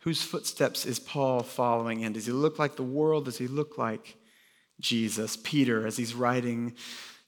[0.00, 2.14] Whose footsteps is Paul following in?
[2.14, 3.26] Does he look like the world?
[3.26, 4.16] Does he look like
[4.80, 5.36] Jesus?
[5.36, 6.74] Peter, as he's writing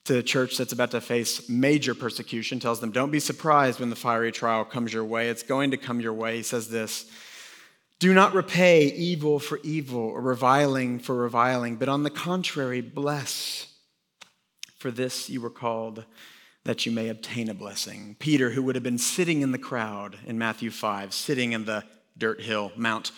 [0.05, 3.89] to a church that's about to face major persecution, tells them, Don't be surprised when
[3.89, 5.29] the fiery trial comes your way.
[5.29, 6.37] It's going to come your way.
[6.37, 7.09] He says this
[7.99, 13.67] Do not repay evil for evil or reviling for reviling, but on the contrary, bless.
[14.77, 16.05] For this you were called
[16.65, 18.15] that you may obtain a blessing.
[18.19, 21.83] Peter, who would have been sitting in the crowd in Matthew 5, sitting in the
[22.17, 23.11] dirt hill, mount,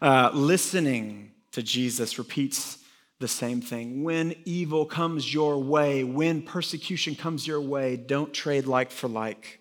[0.00, 2.78] uh, listening to Jesus, repeats
[3.18, 4.02] the same thing.
[4.02, 9.60] When evil comes your way, when persecution comes your way, don't trade like for like.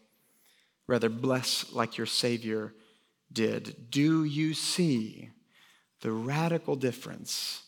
[0.88, 2.74] Rather, bless like your Savior
[3.32, 3.90] did.
[3.90, 5.30] Do you see
[6.02, 7.64] the radical difference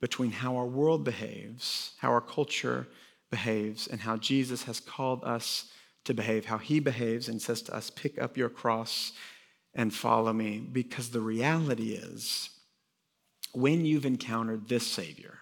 [0.00, 2.88] between how our world behaves, how our culture
[3.34, 5.72] behaves and how Jesus has called us
[6.04, 9.12] to behave, how he behaves and says to us, Pick up your cross
[9.74, 10.60] and follow me.
[10.60, 12.50] Because the reality is,
[13.52, 15.38] when you've encountered this Savior,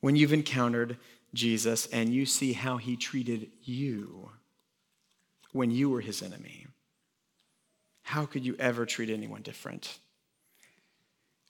[0.00, 0.96] when you've encountered
[1.34, 4.30] Jesus and you see how he treated you
[5.52, 6.66] when you were his enemy,
[8.00, 9.98] how could you ever treat anyone different?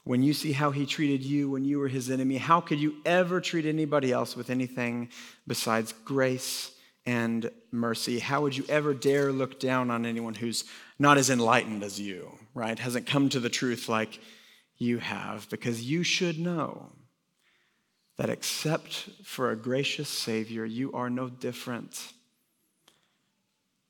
[0.04, 2.94] When you see how he treated you when you were his enemy, how could you
[3.04, 5.08] ever treat anybody else with anything
[5.46, 6.70] besides grace
[7.06, 8.18] and mercy?
[8.18, 10.64] How would you ever dare look down on anyone who's
[10.98, 12.78] not as enlightened as you, right?
[12.78, 14.20] Hasn't come to the truth like
[14.76, 16.92] you have, because you should know
[18.16, 22.12] that except for a gracious Savior, you are no different.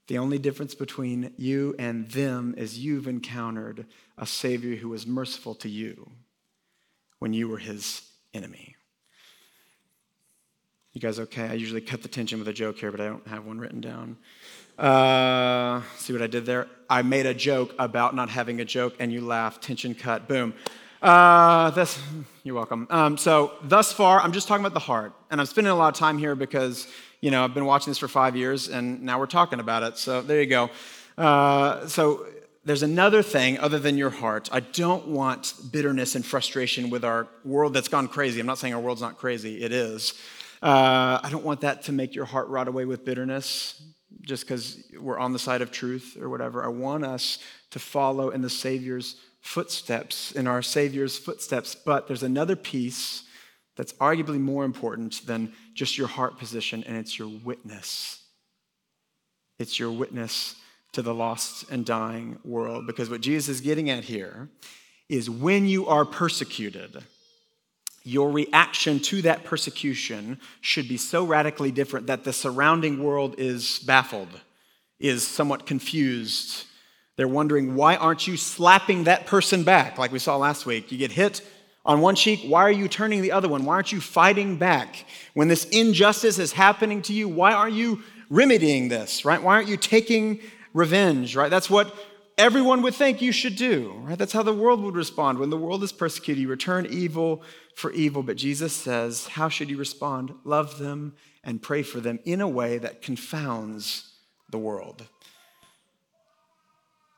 [0.07, 3.87] The only difference between you and them is you've encountered
[4.19, 6.11] a Savior who was merciful to you
[7.19, 8.03] when you were his
[8.35, 8.77] enemy.
[10.93, 11.49] You guys okay?
[11.49, 13.81] I usually cut the tension with a joke here, but I don't have one written
[13.81, 14.17] down.
[14.79, 16.69] Uh, see what I did there?
[16.91, 19.63] I made a joke about not having a joke, and you laughed.
[19.63, 20.29] Tension cut.
[20.29, 20.55] Boom.
[21.01, 21.99] Uh, that's,
[22.45, 22.87] you're welcome.
[22.91, 25.13] Um, so, thus far, I'm just talking about the heart.
[25.31, 26.89] And I'm spending a lot of time here because,
[27.25, 29.97] you know, I've been watching this for five years and now we're talking about it.
[29.97, 30.69] So, there you go.
[31.17, 32.27] Uh, so,
[32.67, 34.51] there's another thing other than your heart.
[34.53, 38.41] I don't want bitterness and frustration with our world that's gone crazy.
[38.41, 40.13] I'm not saying our world's not crazy, it is.
[40.63, 43.83] Uh, I don't want that to make your heart rot away with bitterness
[44.21, 46.63] just because we're on the side of truth or whatever.
[46.63, 47.39] I want us
[47.71, 51.75] to follow in the Savior's footsteps, in our Savior's footsteps.
[51.75, 53.25] But there's another piece
[53.77, 58.23] that's arguably more important than just your heart position, and it's your witness.
[59.59, 60.57] It's your witness
[60.93, 62.87] to the lost and dying world.
[62.87, 64.49] Because what Jesus is getting at here
[65.09, 67.03] is when you are persecuted,
[68.05, 73.81] your reaction to that persecution should be so radically different that the surrounding world is
[73.81, 74.41] baffled,
[75.01, 76.67] is somewhat confused,
[77.17, 80.91] they're wondering, why aren't you slapping that person back like we saw last week?
[80.91, 81.41] You get hit
[81.85, 83.65] on one cheek, why are you turning the other one?
[83.65, 85.05] Why aren't you fighting back?
[85.35, 89.43] When this injustice is happening to you, why aren't you remedying this, right?
[89.43, 90.41] Why aren't you taking
[90.73, 91.51] revenge, right?
[91.51, 91.95] That's what
[92.39, 94.19] everyone would think you should do, right?
[94.19, 95.39] That's how the world would respond.
[95.39, 97.43] When the world is persecuted, you return evil
[97.77, 98.23] for evil.
[98.23, 100.35] But Jesus says, how should you respond?
[100.45, 104.11] Love them and pray for them in a way that confounds
[104.51, 105.05] the world.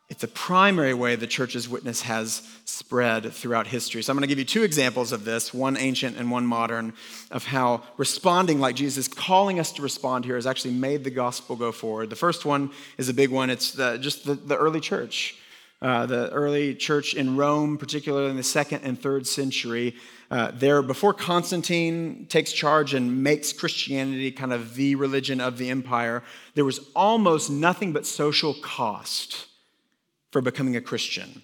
[0.08, 4.02] It's a primary way the church's witness has spread throughout history.
[4.02, 6.92] So I'm going to give you two examples of this, one ancient and one modern,
[7.32, 11.56] of how responding like Jesus, calling us to respond here, has actually made the gospel
[11.56, 12.10] go forward.
[12.10, 13.50] The first one is a big one.
[13.50, 15.36] It's the, just the, the early church.
[15.82, 19.96] Uh, the early church in Rome, particularly in the second and third century,
[20.30, 25.68] uh, there before Constantine takes charge and makes Christianity kind of the religion of the
[25.68, 26.22] empire,
[26.54, 29.48] there was almost nothing but social cost
[30.36, 31.40] for becoming a Christian.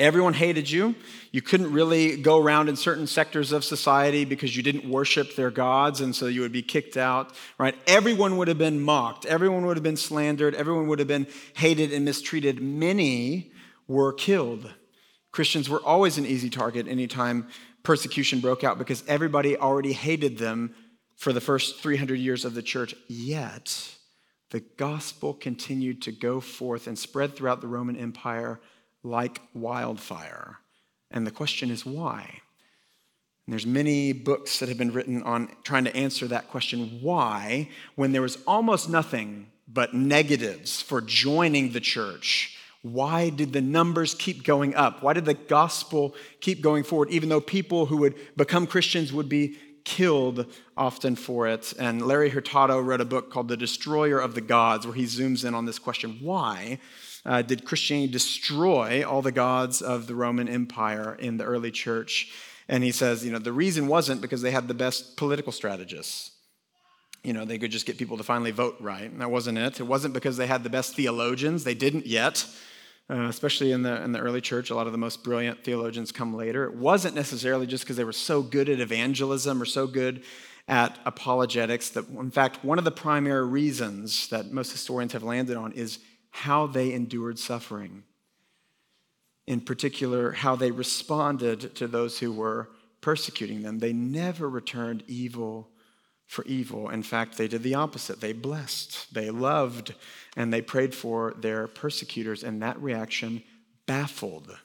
[0.00, 0.96] Everyone hated you.
[1.30, 5.52] You couldn't really go around in certain sectors of society because you didn't worship their
[5.52, 7.76] gods, and so you would be kicked out, right?
[7.86, 9.24] Everyone would have been mocked.
[9.24, 10.56] Everyone would have been slandered.
[10.56, 12.60] Everyone would have been hated and mistreated.
[12.60, 13.52] Many
[13.86, 14.68] were killed.
[15.30, 17.46] Christians were always an easy target anytime
[17.84, 20.74] persecution broke out because everybody already hated them
[21.14, 22.96] for the first 300 years of the church.
[23.06, 23.94] Yet,
[24.50, 28.60] the gospel continued to go forth and spread throughout the Roman Empire
[29.02, 30.58] like wildfire.
[31.10, 32.40] And the question is why?
[33.46, 37.68] And there's many books that have been written on trying to answer that question why
[37.94, 44.14] when there was almost nothing but negatives for joining the church why did the numbers
[44.14, 48.14] keep going up why did the gospel keep going forward even though people who would
[48.36, 51.72] become christians would be killed often for it.
[51.78, 55.44] And Larry Hurtado wrote a book called The Destroyer of the Gods, where he zooms
[55.44, 56.78] in on this question why
[57.24, 62.32] uh, did Christianity destroy all the gods of the Roman Empire in the early church?
[62.68, 66.30] And he says, you know, the reason wasn't because they had the best political strategists.
[67.22, 69.10] You know, they could just get people to finally vote right.
[69.10, 69.80] And that wasn't it.
[69.80, 71.64] It wasn't because they had the best theologians.
[71.64, 72.46] They didn't yet.
[73.10, 76.12] Uh, especially in the, in the early church, a lot of the most brilliant theologians
[76.12, 76.64] come later.
[76.64, 80.22] It wasn't necessarily just because they were so good at evangelism or so good
[80.68, 85.56] at apologetics that, in fact, one of the primary reasons that most historians have landed
[85.56, 85.98] on is
[86.30, 88.04] how they endured suffering.
[89.48, 92.70] In particular, how they responded to those who were
[93.00, 93.80] persecuting them.
[93.80, 95.68] They never returned evil
[96.26, 96.88] for evil.
[96.90, 98.20] In fact, they did the opposite.
[98.20, 99.94] They blessed, they loved,
[100.36, 103.42] and they prayed for their persecutors, and that reaction
[103.86, 104.56] baffled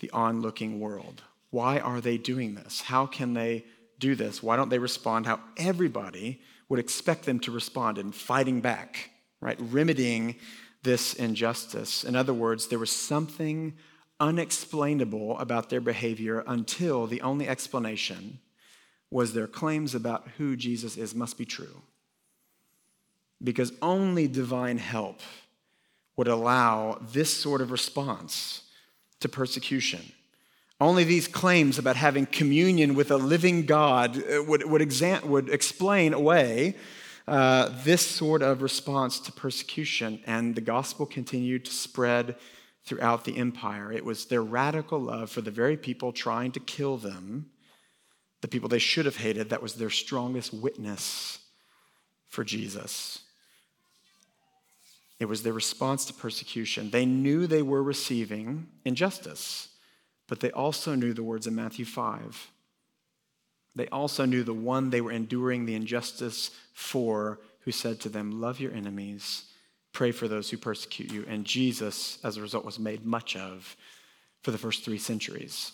[0.00, 1.22] the onlooking world.
[1.50, 2.82] Why are they doing this?
[2.82, 3.64] How can they
[3.98, 4.42] do this?
[4.42, 9.10] Why don't they respond how everybody would expect them to respond in fighting back,
[9.40, 9.58] right?
[9.60, 10.36] Remedying
[10.82, 12.04] this injustice.
[12.04, 13.74] In other words, there was something
[14.20, 18.40] unexplainable about their behavior until the only explanation
[19.10, 21.82] was their claims about who Jesus is must be true.
[23.42, 25.20] Because only divine help
[26.16, 28.62] would allow this sort of response
[29.20, 30.00] to persecution.
[30.80, 35.48] Only these claims about having communion with a living God uh, would, would, exa- would
[35.48, 36.76] explain away
[37.26, 40.20] uh, this sort of response to persecution.
[40.26, 42.36] And the gospel continued to spread
[42.84, 43.92] throughout the empire.
[43.92, 47.50] It was their radical love for the very people trying to kill them,
[48.40, 51.40] the people they should have hated, that was their strongest witness
[52.28, 53.20] for Jesus.
[55.18, 56.90] It was their response to persecution.
[56.90, 59.68] They knew they were receiving injustice,
[60.28, 62.50] but they also knew the words in Matthew 5.
[63.74, 68.40] They also knew the one they were enduring the injustice for, who said to them,
[68.40, 69.44] Love your enemies,
[69.92, 71.24] pray for those who persecute you.
[71.28, 73.76] And Jesus, as a result, was made much of
[74.42, 75.72] for the first three centuries.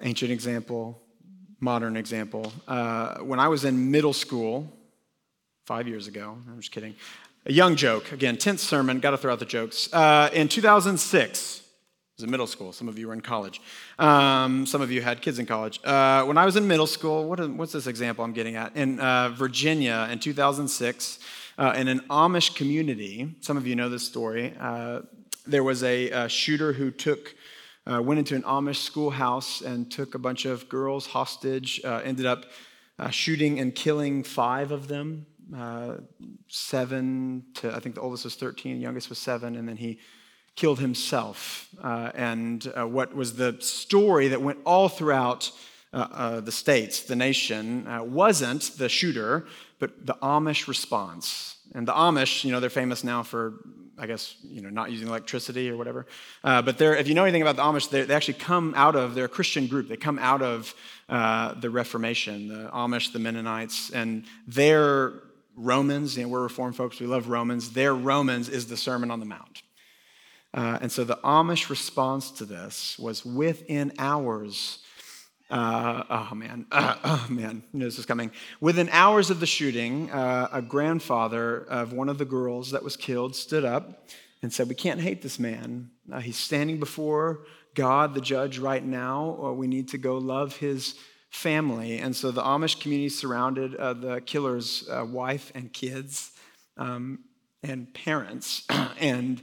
[0.00, 1.00] Ancient example,
[1.60, 2.52] modern example.
[2.66, 4.72] Uh, when I was in middle school,
[5.64, 6.94] five years ago, I'm just kidding,
[7.48, 8.12] a young joke.
[8.12, 9.92] Again, 10th sermon, got to throw out the jokes.
[9.92, 11.64] Uh, in 2006, I
[12.18, 12.72] was in middle school.
[12.72, 13.62] Some of you were in college.
[13.98, 15.80] Um, some of you had kids in college.
[15.82, 18.76] Uh, when I was in middle school, what what's this example I'm getting at?
[18.76, 21.20] In uh, Virginia in 2006,
[21.56, 25.00] uh, in an Amish community, some of you know this story, uh,
[25.46, 27.34] there was a, a, shooter who took,
[27.86, 32.44] uh, went into an Amish schoolhouse and took a bunch of girls hostage, ended up
[33.10, 35.24] shooting and killing five of them
[35.56, 35.94] uh,
[36.48, 39.98] seven to, I think the oldest was 13, youngest was seven, and then he
[40.58, 41.68] killed himself.
[41.82, 45.52] Uh, and uh, what was the story that went all throughout
[45.92, 49.46] uh, uh, the states, the nation, uh, wasn't the shooter,
[49.78, 51.56] but the Amish response.
[51.74, 53.54] And the Amish, you know, they're famous now for,
[53.96, 56.06] I guess, you know, not using electricity or whatever.
[56.42, 59.26] but they're, if you know anything about the Amish, they actually come out of, they're
[59.26, 59.88] a Christian group.
[59.88, 60.74] They come out of
[61.08, 65.12] the Reformation, the Amish, the Mennonites, and their
[65.58, 67.72] Romans, you know, we're Reformed folks, we love Romans.
[67.72, 69.62] Their Romans is the Sermon on the Mount.
[70.54, 74.78] Uh, and so the Amish response to this was within hours.
[75.50, 78.30] Uh, oh man, uh, oh man, this is coming.
[78.60, 82.96] Within hours of the shooting, uh, a grandfather of one of the girls that was
[82.96, 84.06] killed stood up
[84.42, 85.90] and said, We can't hate this man.
[86.10, 87.40] Uh, he's standing before
[87.74, 89.52] God, the judge, right now.
[89.52, 90.94] we need to go love his
[91.30, 91.98] family.
[91.98, 96.32] And so the Amish community surrounded uh, the killer's uh, wife and kids
[96.76, 97.20] um,
[97.62, 98.66] and parents.
[98.98, 99.42] and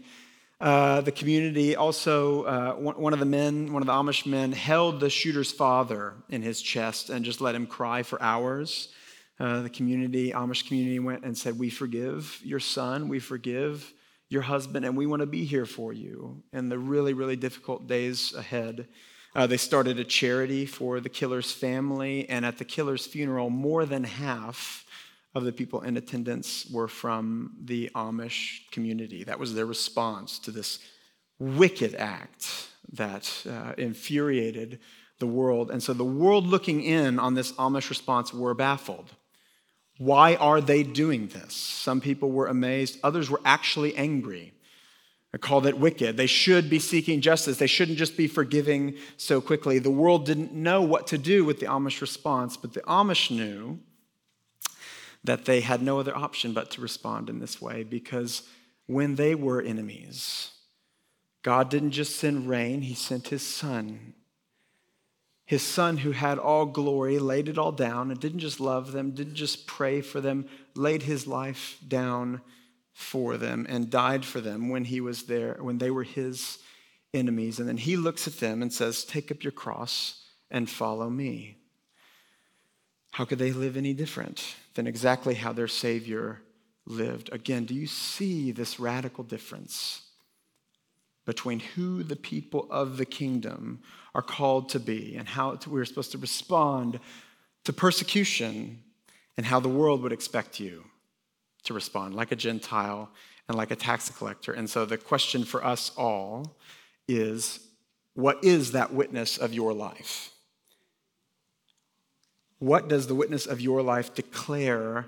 [0.59, 4.99] uh, the community also, uh, one of the men, one of the Amish men, held
[4.99, 8.89] the shooter's father in his chest and just let him cry for hours.
[9.37, 13.93] Uh, the community, Amish community, went and said, We forgive your son, we forgive
[14.29, 17.85] your husband, and we want to be here for you in the really, really difficult
[17.85, 18.87] days ahead.
[19.35, 23.85] Uh, they started a charity for the killer's family, and at the killer's funeral, more
[23.85, 24.85] than half
[25.35, 29.25] of the people in attendance were from the Amish community.
[29.25, 30.79] That was their response to this
[31.37, 34.79] wicked act that uh, infuriated
[35.19, 35.69] the world.
[35.69, 39.11] And so the world looking in on this Amish response were baffled.
[39.97, 41.53] Why are they doing this?
[41.53, 44.53] Some people were amazed, others were actually angry.
[45.35, 46.15] I called it wicked.
[46.15, 47.57] They should be seeking justice.
[47.57, 49.79] They shouldn't just be forgiving so quickly.
[49.79, 53.79] The world didn't know what to do with the Amish response, but the Amish knew
[55.25, 58.43] that they had no other option but to respond in this way because
[58.85, 60.51] when they were enemies,
[61.43, 64.13] God didn't just send rain, He sent His Son.
[65.43, 69.11] His Son, who had all glory, laid it all down and didn't just love them,
[69.11, 72.39] didn't just pray for them, laid His life down
[72.95, 76.59] for them and died for them when he was there, when they were his
[77.13, 77.59] enemies.
[77.59, 81.57] And then he looks at them and says, Take up your cross and follow me.
[83.11, 86.41] How could they live any different than exactly how their Savior
[86.85, 87.29] lived?
[87.33, 90.01] Again, do you see this radical difference
[91.25, 93.81] between who the people of the kingdom
[94.13, 97.01] are called to be and how we're supposed to respond
[97.65, 98.79] to persecution
[99.35, 100.85] and how the world would expect you
[101.65, 103.09] to respond, like a Gentile
[103.47, 104.53] and like a tax collector.
[104.53, 106.57] And so the question for us all
[107.07, 107.59] is
[108.13, 110.31] what is that witness of your life?
[112.59, 115.05] What does the witness of your life declare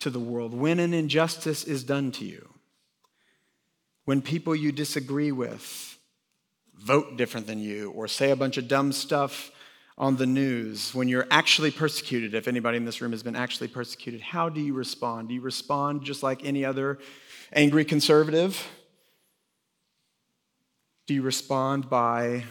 [0.00, 2.48] to the world when an injustice is done to you?
[4.04, 5.98] When people you disagree with
[6.76, 9.50] vote different than you or say a bunch of dumb stuff
[10.00, 13.68] on the news, when you're actually persecuted, if anybody in this room has been actually
[13.68, 15.28] persecuted, how do you respond?
[15.28, 16.98] Do you respond just like any other
[17.52, 18.66] angry conservative?
[21.06, 22.44] Do you respond by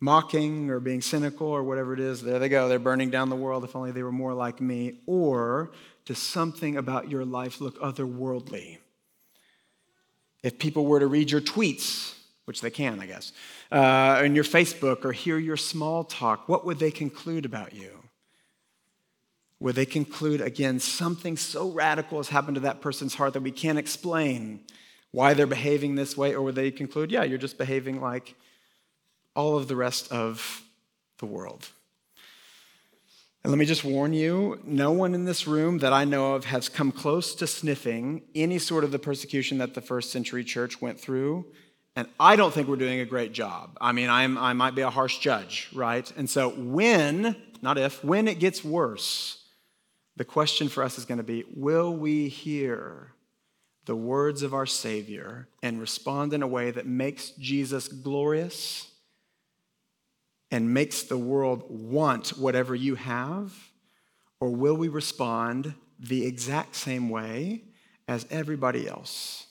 [0.00, 2.22] mocking or being cynical or whatever it is?
[2.22, 3.62] There they go, they're burning down the world.
[3.62, 4.98] If only they were more like me.
[5.06, 5.70] Or
[6.06, 8.78] does something about your life look otherworldly?
[10.42, 13.32] If people were to read your tweets which they can, I guess,
[13.70, 17.90] uh, in your Facebook or hear your small talk, what would they conclude about you?
[19.60, 23.50] Would they conclude, again, something so radical has happened to that person's heart that we
[23.50, 24.60] can't explain
[25.12, 26.34] why they're behaving this way?
[26.34, 28.34] Or would they conclude, yeah, you're just behaving like
[29.36, 30.62] all of the rest of
[31.18, 31.68] the world?
[33.42, 36.44] And let me just warn you no one in this room that I know of
[36.46, 40.80] has come close to sniffing any sort of the persecution that the first century church
[40.82, 41.46] went through.
[41.96, 43.76] And I don't think we're doing a great job.
[43.80, 46.10] I mean, I'm, I might be a harsh judge, right?
[46.16, 49.42] And so, when, not if, when it gets worse,
[50.16, 53.12] the question for us is going to be will we hear
[53.86, 58.90] the words of our Savior and respond in a way that makes Jesus glorious?
[60.50, 63.52] and makes the world want whatever you have?
[64.40, 67.64] Or will we respond the exact same way
[68.08, 69.46] as everybody else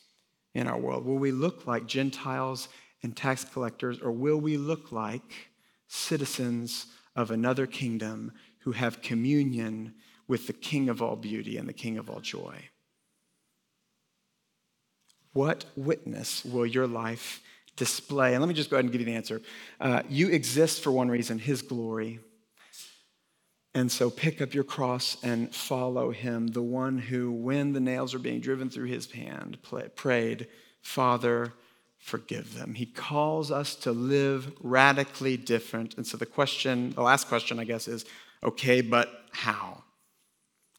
[0.53, 1.05] in our world?
[1.05, 2.69] Will we look like Gentiles
[3.03, 5.49] and tax collectors, or will we look like
[5.87, 9.93] citizens of another kingdom who have communion
[10.27, 12.65] with the King of all beauty and the King of all joy?
[15.33, 17.41] What witness will your life
[17.79, 18.33] display.
[18.33, 19.41] And let me just go ahead and give you the answer.
[19.79, 22.19] Uh, you exist for one reason His glory.
[23.73, 28.15] And so pick up your cross and follow him, the one who, when the nails
[28.15, 29.59] are being driven through his hand,
[29.95, 30.47] prayed,
[30.81, 31.53] Father,
[31.99, 32.73] forgive them.
[32.73, 35.95] He calls us to live radically different.
[35.97, 38.05] And so the question, the last question, I guess, is
[38.43, 39.83] okay, but how?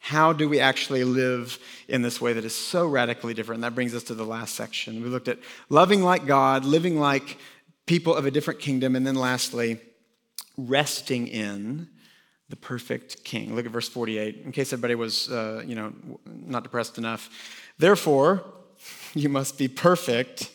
[0.01, 3.59] How do we actually live in this way that is so radically different?
[3.59, 5.03] And that brings us to the last section.
[5.03, 5.39] We looked at
[5.69, 7.37] loving like God, living like
[7.87, 9.79] people of a different kingdom, and then lastly,
[10.57, 11.89] resting in
[12.51, 13.55] the perfect king.
[13.55, 15.93] Look at verse 48, in case everybody was, uh, you know,
[16.27, 17.31] not depressed enough.
[17.79, 18.45] Therefore,
[19.15, 20.51] you must be perfect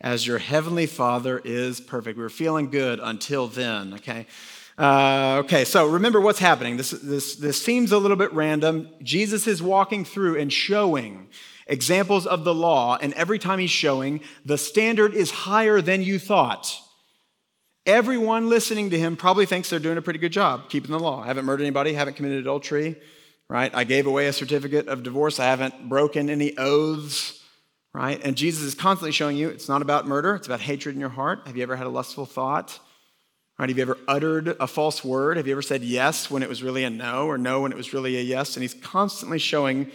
[0.00, 2.16] as your heavenly Father is perfect.
[2.16, 4.26] We were feeling good until then, okay?
[4.78, 6.76] Uh, okay, so remember what's happening.
[6.76, 8.88] This, this, this seems a little bit random.
[9.02, 11.28] Jesus is walking through and showing
[11.66, 16.18] examples of the law, and every time he's showing, the standard is higher than you
[16.18, 16.80] thought.
[17.84, 21.20] Everyone listening to him probably thinks they're doing a pretty good job keeping the law.
[21.20, 22.94] I haven't murdered anybody, haven't committed adultery,
[23.48, 23.74] right?
[23.74, 27.42] I gave away a certificate of divorce, I haven't broken any oaths,
[27.92, 28.20] right?
[28.22, 31.10] And Jesus is constantly showing you it's not about murder, it's about hatred in your
[31.10, 31.40] heart.
[31.46, 32.78] Have you ever had a lustful thought?
[33.58, 33.68] Right?
[33.68, 35.36] Have you ever uttered a false word?
[35.36, 37.76] Have you ever said yes when it was really a no, or no when it
[37.76, 38.56] was really a yes?
[38.56, 39.90] And he's constantly showing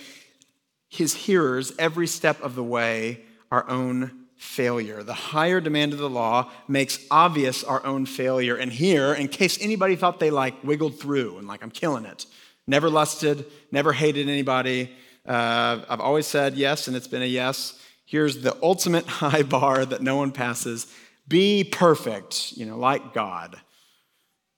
[0.90, 5.04] his hearers every step of the way our own failure.
[5.04, 8.56] The higher demand of the law makes obvious our own failure.
[8.56, 12.26] And here, in case anybody thought they like wiggled through and like, I'm killing it,
[12.66, 14.92] never lusted, never hated anybody,
[15.28, 17.78] uh, I've always said yes, and it's been a yes.
[18.06, 20.88] Here's the ultimate high bar that no one passes
[21.28, 23.60] be perfect, you know, like God.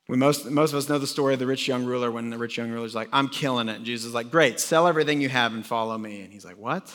[0.07, 2.37] We most, most of us know the story of the rich young ruler when the
[2.37, 3.77] rich young ruler's like, I'm killing it.
[3.77, 6.21] And Jesus is like, Great, sell everything you have and follow me.
[6.21, 6.93] And he's like, What?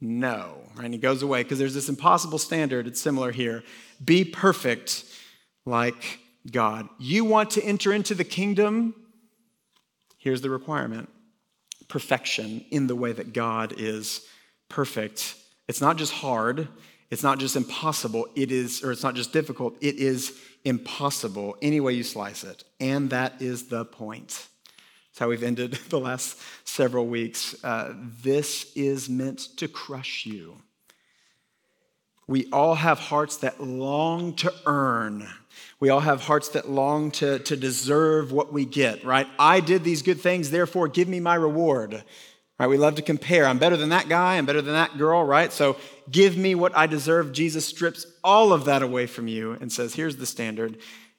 [0.00, 0.58] No.
[0.82, 2.86] And he goes away because there's this impossible standard.
[2.86, 3.62] It's similar here.
[4.04, 5.04] Be perfect
[5.64, 6.20] like
[6.50, 6.88] God.
[6.98, 8.94] You want to enter into the kingdom?
[10.18, 11.08] Here's the requirement
[11.88, 14.26] perfection in the way that God is
[14.68, 15.36] perfect.
[15.68, 16.68] It's not just hard,
[17.10, 21.78] it's not just impossible, it is, or it's not just difficult, it is impossible any
[21.78, 22.64] way you slice it.
[22.80, 24.48] And that is the point.
[25.18, 27.56] How we've ended the last several weeks.
[27.64, 30.56] Uh, this is meant to crush you.
[32.28, 35.28] We all have hearts that long to earn.
[35.78, 39.28] We all have hearts that long to, to deserve what we get, right?
[39.38, 42.02] I did these good things, therefore give me my reward.
[42.58, 42.66] Right?
[42.66, 43.46] We love to compare.
[43.46, 45.52] I'm better than that guy, I'm better than that girl, right?
[45.52, 45.76] So
[46.10, 47.32] give me what I deserve.
[47.32, 50.78] Jesus strips all of that away from you and says, here's the standard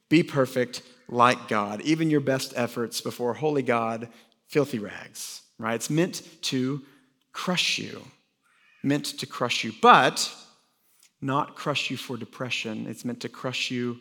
[0.10, 1.82] be perfect like God.
[1.82, 4.10] Even your best efforts before holy God,
[4.48, 5.76] filthy rags, right?
[5.76, 6.82] It's meant to
[7.32, 8.02] crush you,
[8.84, 10.34] meant to crush you, but
[11.22, 12.88] not crush you for depression.
[12.88, 14.00] It's meant to crush you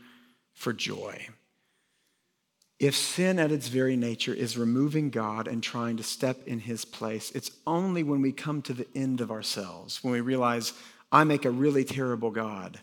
[0.55, 1.29] for joy.
[2.79, 6.85] If sin at its very nature is removing God and trying to step in his
[6.85, 10.75] place, it's only when we come to the end of ourselves, when we realize,
[11.11, 12.79] I make a really terrible God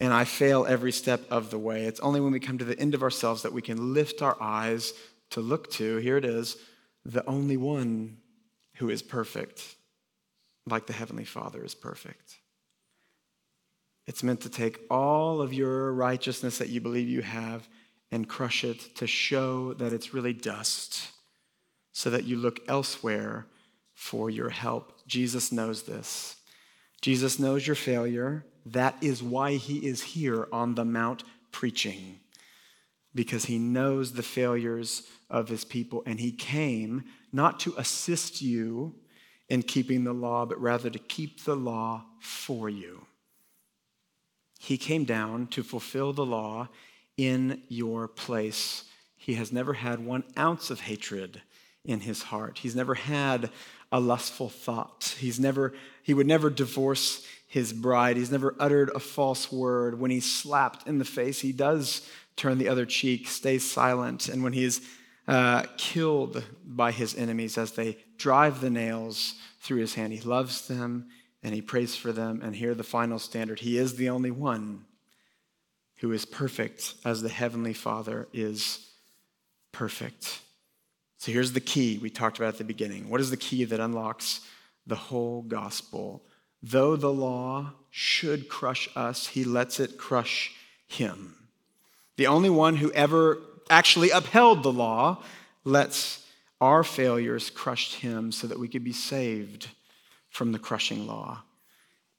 [0.00, 1.84] and I fail every step of the way.
[1.84, 4.36] It's only when we come to the end of ourselves that we can lift our
[4.40, 4.92] eyes
[5.30, 6.56] to look to, here it is,
[7.04, 8.18] the only one
[8.76, 9.76] who is perfect,
[10.66, 12.38] like the Heavenly Father is perfect.
[14.06, 17.68] It's meant to take all of your righteousness that you believe you have
[18.10, 21.08] and crush it to show that it's really dust
[21.92, 23.46] so that you look elsewhere
[23.94, 25.06] for your help.
[25.06, 26.36] Jesus knows this.
[27.00, 32.20] Jesus knows your failure That is why he is here on the Mount preaching,
[33.14, 38.94] because he knows the failures of his people, and he came not to assist you
[39.48, 43.06] in keeping the law, but rather to keep the law for you.
[44.58, 46.68] He came down to fulfill the law
[47.16, 48.84] in your place.
[49.16, 51.42] He has never had one ounce of hatred
[51.84, 52.58] in his heart.
[52.58, 53.50] He's never had
[53.90, 55.16] a lustful thought.
[55.18, 58.16] He's never, he would never divorce his bride.
[58.16, 60.00] He's never uttered a false word.
[60.00, 64.30] When he's slapped in the face, he does turn the other cheek, stays silent.
[64.30, 64.80] And when he is
[65.28, 70.66] uh, killed by his enemies as they drive the nails through his hand, he loves
[70.66, 71.08] them
[71.42, 72.40] and he prays for them.
[72.42, 74.86] And here, the final standard He is the only one
[75.98, 78.88] who is perfect as the Heavenly Father is
[79.72, 80.40] perfect.
[81.18, 83.10] So here's the key we talked about at the beginning.
[83.10, 84.40] What is the key that unlocks
[84.86, 86.24] the whole gospel?
[86.62, 90.54] Though the law should crush us, he lets it crush
[90.86, 91.36] him.
[92.16, 93.38] The only one who ever
[93.68, 95.22] actually upheld the law
[95.64, 96.26] lets
[96.60, 99.68] our failures crush him so that we could be saved
[100.30, 101.42] from the crushing law.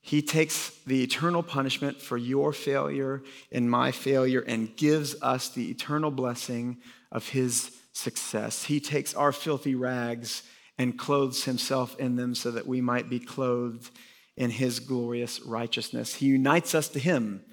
[0.02, 3.24] He takes the eternal punishment for your failure
[3.54, 6.78] and my failure and gives us the eternal blessing
[7.10, 8.66] of his success.
[8.66, 10.44] He takes our filthy rags
[10.78, 13.92] and clothes himself in them so that we might be clothed
[14.36, 16.16] in his glorious righteousness.
[16.16, 17.44] He unites us to him.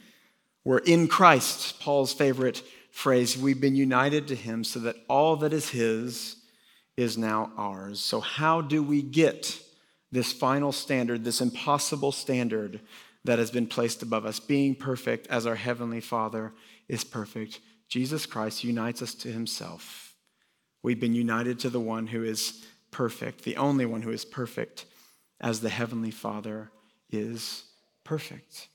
[0.64, 3.36] We're in Christ, Paul's favorite phrase.
[3.36, 6.36] We've been united to him so that all that is his
[6.96, 8.00] is now ours.
[8.00, 9.60] So, how do we get
[10.12, 12.80] this final standard, this impossible standard
[13.24, 16.52] that has been placed above us, being perfect as our Heavenly Father
[16.88, 17.60] is perfect?
[17.88, 20.14] Jesus Christ unites us to himself.
[20.82, 24.86] We've been united to the one who is perfect, the only one who is perfect,
[25.40, 26.70] as the Heavenly Father
[27.10, 27.64] is
[28.04, 28.68] perfect.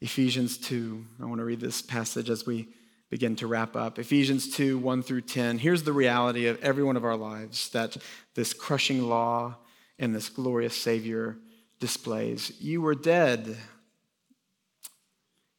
[0.00, 2.68] Ephesians 2, I want to read this passage as we
[3.10, 3.98] begin to wrap up.
[3.98, 5.58] Ephesians 2, 1 through 10.
[5.58, 7.96] Here's the reality of every one of our lives that
[8.34, 9.56] this crushing law
[9.98, 11.36] and this glorious Savior
[11.80, 12.52] displays.
[12.60, 13.56] You were dead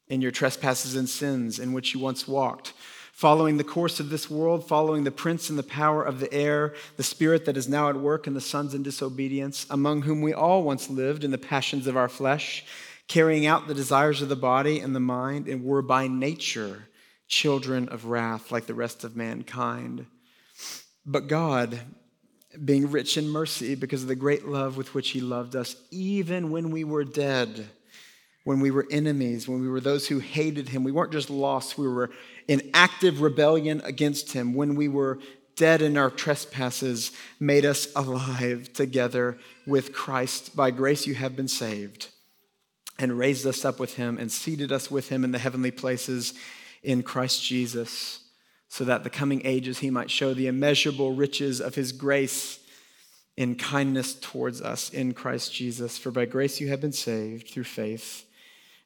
[0.08, 2.74] in your trespasses and sins in which you once walked
[3.12, 6.74] following the course of this world, following the prince and the power of the air,
[6.98, 10.34] the spirit that is now at work in the sons in disobedience, among whom we
[10.34, 12.66] all once lived in the passions of our flesh,
[13.08, 16.88] carrying out the desires of the body and the mind, and were by nature
[17.28, 20.06] children of wrath like the rest of mankind.
[21.06, 21.80] But God,
[22.64, 26.52] being rich in mercy because of the great love with which He loved us, even
[26.52, 27.68] when we were dead,
[28.44, 30.84] when we were enemies, when we were those who hated him.
[30.84, 32.10] We weren't just lost, we were
[32.48, 34.54] in active rebellion against him.
[34.54, 35.20] When we were
[35.56, 39.38] dead in our trespasses, made us alive together
[39.68, 40.56] with Christ.
[40.56, 42.08] By grace you have been saved,
[42.98, 46.34] and raised us up with him, and seated us with him in the heavenly places
[46.82, 48.24] in Christ Jesus,
[48.70, 52.60] so that the coming ages he might show the immeasurable riches of his grace
[53.38, 55.98] in kindness towards us in Christ Jesus.
[55.98, 58.26] For by grace you have been saved through faith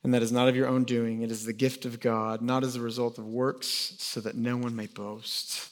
[0.06, 1.24] and that is not of your own doing.
[1.24, 4.56] It is the gift of God, not as a result of works, so that no
[4.56, 5.70] one may boast.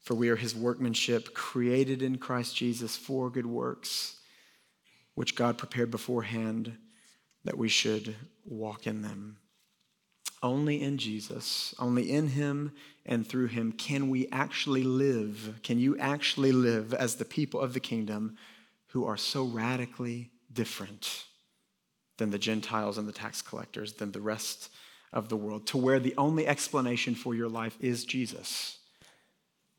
[0.00, 4.16] For we are his workmanship, created in Christ Jesus for good works,
[5.14, 6.76] which God prepared beforehand
[7.44, 9.36] that we should walk in them.
[10.42, 12.72] Only in Jesus, only in him
[13.04, 15.60] and through him can we actually live.
[15.62, 18.38] Can you actually live as the people of the kingdom
[18.88, 21.26] who are so radically different?
[22.18, 24.70] Than the Gentiles and the tax collectors, than the rest
[25.12, 28.78] of the world, to where the only explanation for your life is Jesus.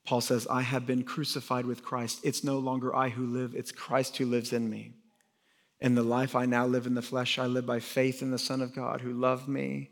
[0.06, 2.22] Paul says, I have been crucified with Christ.
[2.24, 4.94] It's no longer I who live, it's Christ who lives in me.
[5.80, 8.40] In the life I now live in the flesh, I live by faith in the
[8.40, 9.92] Son of God who loved me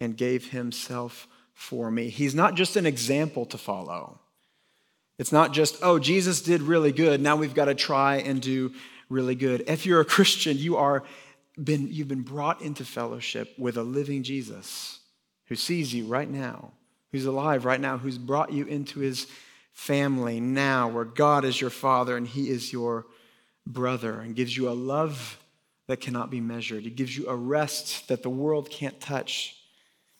[0.00, 2.08] and gave himself for me.
[2.08, 4.20] He's not just an example to follow.
[5.18, 7.20] It's not just, oh, Jesus did really good.
[7.20, 8.72] Now we've got to try and do
[9.08, 9.64] really good.
[9.66, 11.04] If you're a Christian, you are
[11.62, 15.00] been, you've been brought into fellowship with a living Jesus
[15.46, 16.72] who sees you right now,
[17.12, 19.26] who's alive right now, who's brought you into his
[19.72, 23.06] family now, where God is your father and he is your
[23.66, 25.38] brother, and gives you a love
[25.86, 26.84] that cannot be measured.
[26.84, 29.56] He gives you a rest that the world can't touch.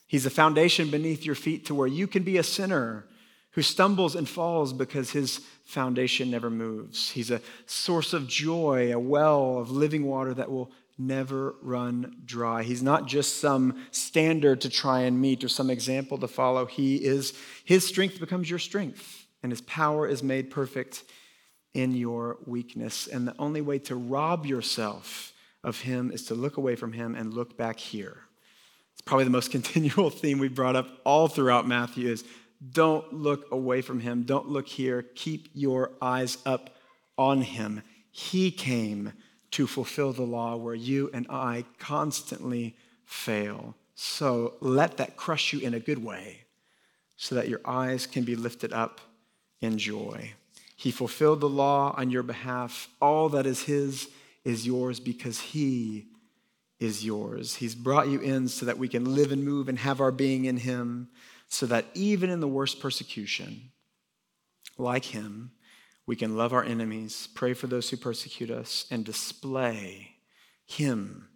[0.05, 3.05] He's a foundation beneath your feet to where you can be a sinner
[3.51, 7.11] who stumbles and falls because his foundation never moves.
[7.11, 12.63] He's a source of joy, a well of living water that will never run dry.
[12.63, 16.65] He's not just some standard to try and meet or some example to follow.
[16.65, 17.33] He is
[17.63, 21.03] his strength becomes your strength and his power is made perfect
[21.73, 23.07] in your weakness.
[23.07, 25.33] And the only way to rob yourself
[25.63, 28.23] of him is to look away from him and look back here.
[28.93, 32.23] It's probably the most continual theme we brought up all throughout Matthew is
[32.71, 34.23] don't look away from him.
[34.23, 35.05] Don't look here.
[35.13, 36.71] Keep your eyes up
[37.17, 37.83] on him.
[38.09, 39.13] He came
[39.51, 42.75] to fulfill the law where you and I constantly
[43.05, 43.75] fail.
[43.95, 46.41] So let that crush you in a good way
[47.15, 49.01] so that your eyes can be lifted up
[49.61, 50.33] in joy.
[50.75, 52.89] He fulfilled the law on your behalf.
[53.01, 54.09] All that is His
[54.43, 56.05] is yours because He
[56.79, 57.55] is yours.
[57.55, 60.45] He's brought you in so that we can live and move and have our being
[60.45, 61.09] in Him,
[61.47, 63.71] so that even in the worst persecution,
[64.77, 65.51] like Him,
[66.07, 70.15] we can love our enemies, pray for those who persecute us, and display
[70.65, 71.27] Him,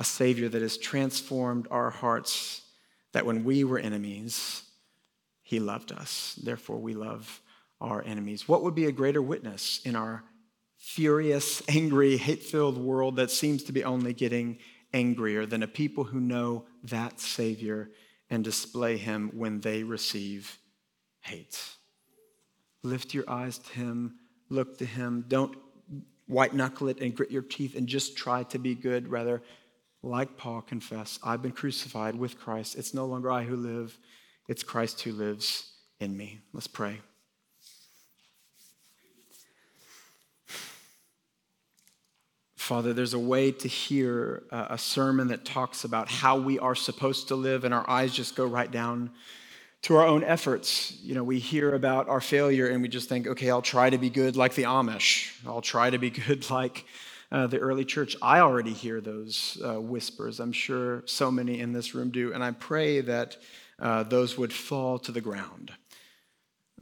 [0.00, 2.62] a Savior that has transformed our hearts,
[3.12, 4.64] that when we were enemies,
[5.42, 6.38] He loved us.
[6.42, 7.40] Therefore, we love
[7.80, 8.48] our enemies.
[8.48, 10.24] What would be a greater witness in our
[10.76, 14.58] furious, angry, hate filled world that seems to be only getting
[14.92, 17.90] angrier than a people who know that Savior
[18.28, 20.58] and display Him when they receive
[21.20, 21.76] hate?
[22.84, 24.14] Lift your eyes to Him,
[24.50, 25.24] look to Him.
[25.26, 25.56] Don't
[26.26, 29.08] white knuckle it and grit your teeth and just try to be good.
[29.08, 29.42] Rather,
[30.02, 32.76] like Paul, confess, I've been crucified with Christ.
[32.76, 33.98] It's no longer I who live,
[34.48, 36.40] it's Christ who lives in me.
[36.52, 37.00] Let's pray.
[42.54, 46.74] Father, there's a way to hear uh, a sermon that talks about how we are
[46.74, 49.10] supposed to live, and our eyes just go right down
[49.84, 50.96] to our own efforts.
[51.02, 53.98] You know, we hear about our failure and we just think, okay, I'll try to
[53.98, 55.32] be good like the Amish.
[55.46, 56.86] I'll try to be good like
[57.30, 58.16] uh, the early church.
[58.22, 60.40] I already hear those uh, whispers.
[60.40, 62.32] I'm sure so many in this room do.
[62.32, 63.36] And I pray that
[63.78, 65.72] uh, those would fall to the ground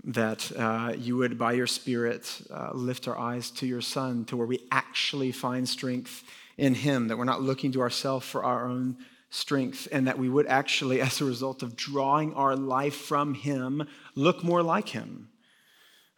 [0.04, 4.36] that uh, you would, by your Spirit, uh, lift our eyes to your Son, to
[4.36, 6.24] where we actually find strength
[6.56, 8.96] in Him, that we're not looking to ourselves for our own
[9.32, 13.88] strength, and that we would actually, as a result of drawing our life from Him,
[14.14, 15.28] look more like Him.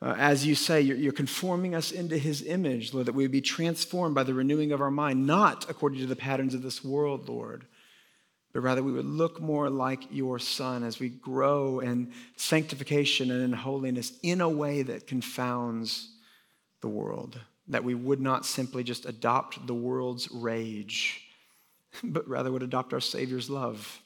[0.02, 3.32] Uh, as you say, you're, you're, conforming us into His image, Lord, that we would
[3.32, 6.84] be transformed by the renewing of our mind, not according to the patterns of this
[6.84, 7.64] world, Lord
[8.54, 13.42] but rather we would look more like your Son as we grow in sanctification and
[13.42, 16.14] in holiness in a way that confounds
[16.80, 17.38] the world.
[17.66, 21.23] That we would not simply just adopt the world's rage,
[22.02, 24.00] but rather would adopt our Savior's love.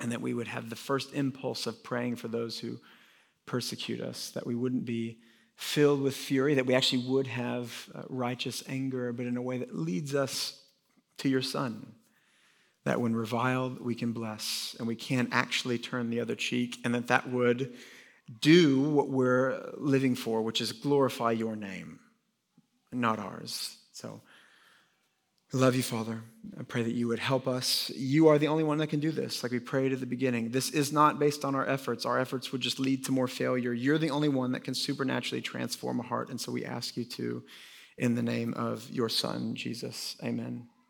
[0.00, 2.78] And that we would have the first impulse of praying for those who
[3.46, 5.18] persecute us, that we wouldn't be
[5.54, 9.58] filled with fury, that we actually would have uh, righteous anger, but in a way
[9.58, 10.60] that leads us
[11.18, 11.86] to your Son
[12.84, 16.94] that when reviled, we can bless and we can actually turn the other cheek, and
[16.94, 17.74] that that would
[18.40, 22.00] do what we're living for, which is glorify your name,
[22.90, 23.76] not ours.
[23.92, 24.20] So,
[25.54, 26.22] Love you, Father.
[26.58, 27.90] I pray that you would help us.
[27.94, 30.50] You are the only one that can do this, like we prayed at the beginning.
[30.50, 32.06] This is not based on our efforts.
[32.06, 33.74] Our efforts would just lead to more failure.
[33.74, 37.04] You're the only one that can supernaturally transform a heart, and so we ask you
[37.04, 37.44] to,
[37.98, 40.16] in the name of your Son, Jesus.
[40.24, 40.68] Amen.